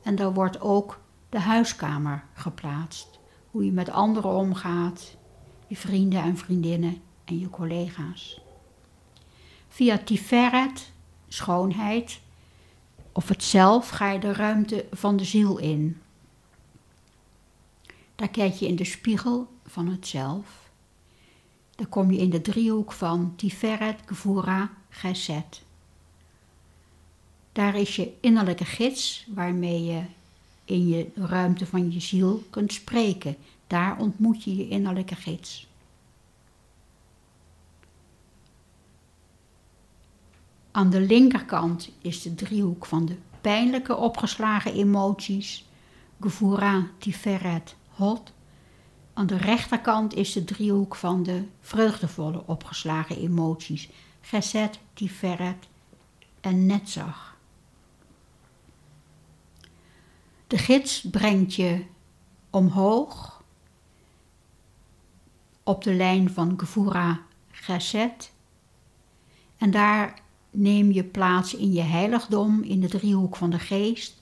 en 0.09 0.15
daar 0.15 0.33
wordt 0.33 0.61
ook 0.61 0.99
de 1.29 1.39
huiskamer 1.39 2.23
geplaatst, 2.33 3.19
hoe 3.51 3.65
je 3.65 3.71
met 3.71 3.89
anderen 3.89 4.31
omgaat, 4.31 5.17
je 5.67 5.75
vrienden 5.75 6.23
en 6.23 6.37
vriendinnen 6.37 7.01
en 7.25 7.39
je 7.39 7.49
collega's. 7.49 8.41
Via 9.67 9.97
tiferet, 9.97 10.91
schoonheid, 11.27 12.19
of 13.11 13.27
het 13.27 13.43
zelf 13.43 13.89
ga 13.89 14.11
je 14.11 14.19
de 14.19 14.33
ruimte 14.33 14.85
van 14.91 15.17
de 15.17 15.23
ziel 15.23 15.57
in. 15.57 16.01
Daar 18.15 18.29
kijk 18.29 18.53
je 18.53 18.67
in 18.67 18.75
de 18.75 18.85
spiegel 18.85 19.47
van 19.65 19.87
het 19.87 20.07
zelf. 20.07 20.71
Daar 21.75 21.87
kom 21.87 22.11
je 22.11 22.19
in 22.19 22.29
de 22.29 22.41
driehoek 22.41 22.91
van 22.91 23.33
Tiferet, 23.35 23.99
Gvura, 24.05 24.71
Geset. 24.89 25.67
Daar 27.51 27.75
is 27.75 27.95
je 27.95 28.13
innerlijke 28.19 28.65
gids 28.65 29.25
waarmee 29.27 29.83
je 29.83 30.01
in 30.65 30.87
je 30.87 31.07
ruimte 31.15 31.65
van 31.65 31.91
je 31.91 31.99
ziel 31.99 32.43
kunt 32.49 32.73
spreken. 32.73 33.35
Daar 33.67 33.99
ontmoet 33.99 34.43
je 34.43 34.55
je 34.55 34.67
innerlijke 34.67 35.15
gids. 35.15 35.67
Aan 40.71 40.89
de 40.89 41.01
linkerkant 41.01 41.89
is 42.01 42.21
de 42.21 42.35
driehoek 42.35 42.85
van 42.85 43.05
de 43.05 43.15
pijnlijke 43.41 43.95
opgeslagen 43.95 44.73
emoties, 44.73 45.65
Gevura, 46.19 46.87
Tiferet, 46.97 47.75
Hot. 47.89 48.31
Aan 49.13 49.27
de 49.27 49.37
rechterkant 49.37 50.15
is 50.15 50.33
de 50.33 50.43
driehoek 50.43 50.95
van 50.95 51.23
de 51.23 51.43
vreugdevolle 51.61 52.43
opgeslagen 52.45 53.17
emoties, 53.17 53.89
Geset, 54.21 54.79
Tiferet 54.93 55.67
en 56.41 56.65
Netzach. 56.65 57.28
De 60.49 60.57
gids 60.57 61.01
brengt 61.11 61.55
je 61.55 61.85
omhoog 62.49 63.43
op 65.63 65.83
de 65.83 65.93
lijn 65.93 66.29
van 66.29 66.53
Gevura, 66.57 67.19
Geset 67.51 68.31
en 69.57 69.71
daar 69.71 70.21
neem 70.51 70.91
je 70.91 71.03
plaats 71.03 71.55
in 71.55 71.73
je 71.73 71.81
heiligdom 71.81 72.63
in 72.63 72.79
de 72.79 72.87
driehoek 72.87 73.35
van 73.35 73.49
de 73.49 73.59
geest, 73.59 74.21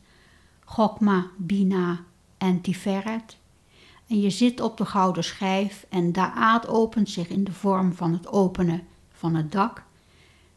Gokma, 0.65 1.27
Bina 1.37 1.99
en 2.37 2.61
Tiferet. 2.61 3.37
En 4.07 4.21
je 4.21 4.29
zit 4.29 4.61
op 4.61 4.77
de 4.77 4.85
gouden 4.85 5.23
schijf 5.23 5.85
en 5.89 6.11
Daad 6.11 6.67
opent 6.67 7.09
zich 7.09 7.27
in 7.27 7.43
de 7.43 7.53
vorm 7.53 7.93
van 7.93 8.13
het 8.13 8.27
openen 8.27 8.87
van 9.11 9.35
het 9.35 9.51
dak. 9.51 9.83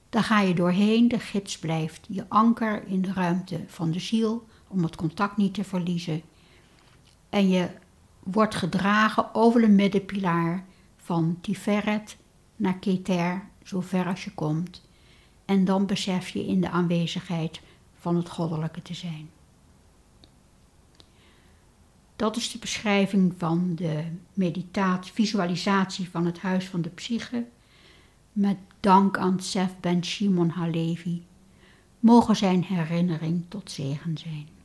Daar 0.08 0.24
ga 0.24 0.40
je 0.40 0.54
doorheen, 0.54 1.08
de 1.08 1.18
gids 1.18 1.58
blijft 1.58 2.06
je 2.08 2.24
anker 2.28 2.86
in 2.86 3.02
de 3.02 3.12
ruimte 3.12 3.64
van 3.66 3.90
de 3.90 4.00
ziel 4.00 4.48
om 4.70 4.82
het 4.82 4.96
contact 4.96 5.36
niet 5.36 5.54
te 5.54 5.64
verliezen. 5.64 6.22
En 7.28 7.48
je 7.48 7.68
wordt 8.22 8.54
gedragen 8.54 9.34
over 9.34 9.60
de 9.60 9.68
middenpilaar 9.68 10.64
van 10.96 11.38
Tiferet 11.40 12.16
naar 12.56 12.78
Keter, 12.78 13.48
zover 13.62 14.06
als 14.06 14.24
je 14.24 14.34
komt 14.34 14.88
en 15.50 15.64
dan 15.64 15.86
besef 15.86 16.28
je 16.28 16.46
in 16.46 16.60
de 16.60 16.70
aanwezigheid 16.70 17.60
van 17.94 18.16
het 18.16 18.28
goddelijke 18.28 18.82
te 18.82 18.94
zijn. 18.94 19.30
Dat 22.16 22.36
is 22.36 22.52
de 22.52 22.58
beschrijving 22.58 23.34
van 23.36 23.74
de 23.74 24.04
meditatie, 24.34 25.12
visualisatie 25.12 26.10
van 26.10 26.26
het 26.26 26.38
huis 26.38 26.64
van 26.68 26.82
de 26.82 26.88
psyche, 26.88 27.46
met 28.32 28.56
dank 28.80 29.18
aan 29.18 29.40
Sef 29.40 29.74
ben 29.80 30.04
Shimon 30.04 30.48
Halevi. 30.48 31.22
Mogen 32.00 32.36
zijn 32.36 32.64
herinnering 32.64 33.44
tot 33.48 33.70
zegen 33.70 34.18
zijn. 34.18 34.59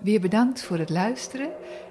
Weer 0.00 0.20
bedankt 0.20 0.62
voor 0.62 0.78
het 0.78 0.90
luisteren. 0.90 1.50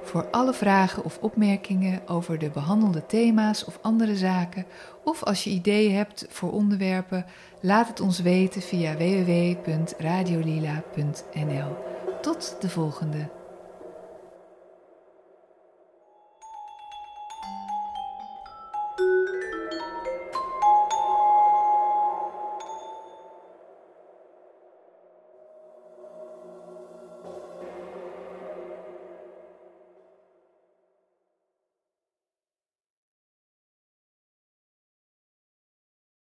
Voor 0.02 0.30
alle 0.30 0.54
vragen 0.54 1.04
of 1.04 1.18
opmerkingen 1.20 2.08
over 2.08 2.38
de 2.38 2.50
behandelde 2.50 3.06
thema's 3.06 3.64
of 3.64 3.78
andere 3.82 4.16
zaken, 4.16 4.66
of 5.04 5.22
als 5.22 5.44
je 5.44 5.50
ideeën 5.50 5.94
hebt 5.94 6.26
voor 6.28 6.52
onderwerpen, 6.52 7.24
laat 7.60 7.88
het 7.88 8.00
ons 8.00 8.20
weten 8.20 8.62
via 8.62 8.96
www.radiolila.nl. 8.96 11.76
Tot 12.20 12.56
de 12.60 12.68
volgende! 12.68 13.42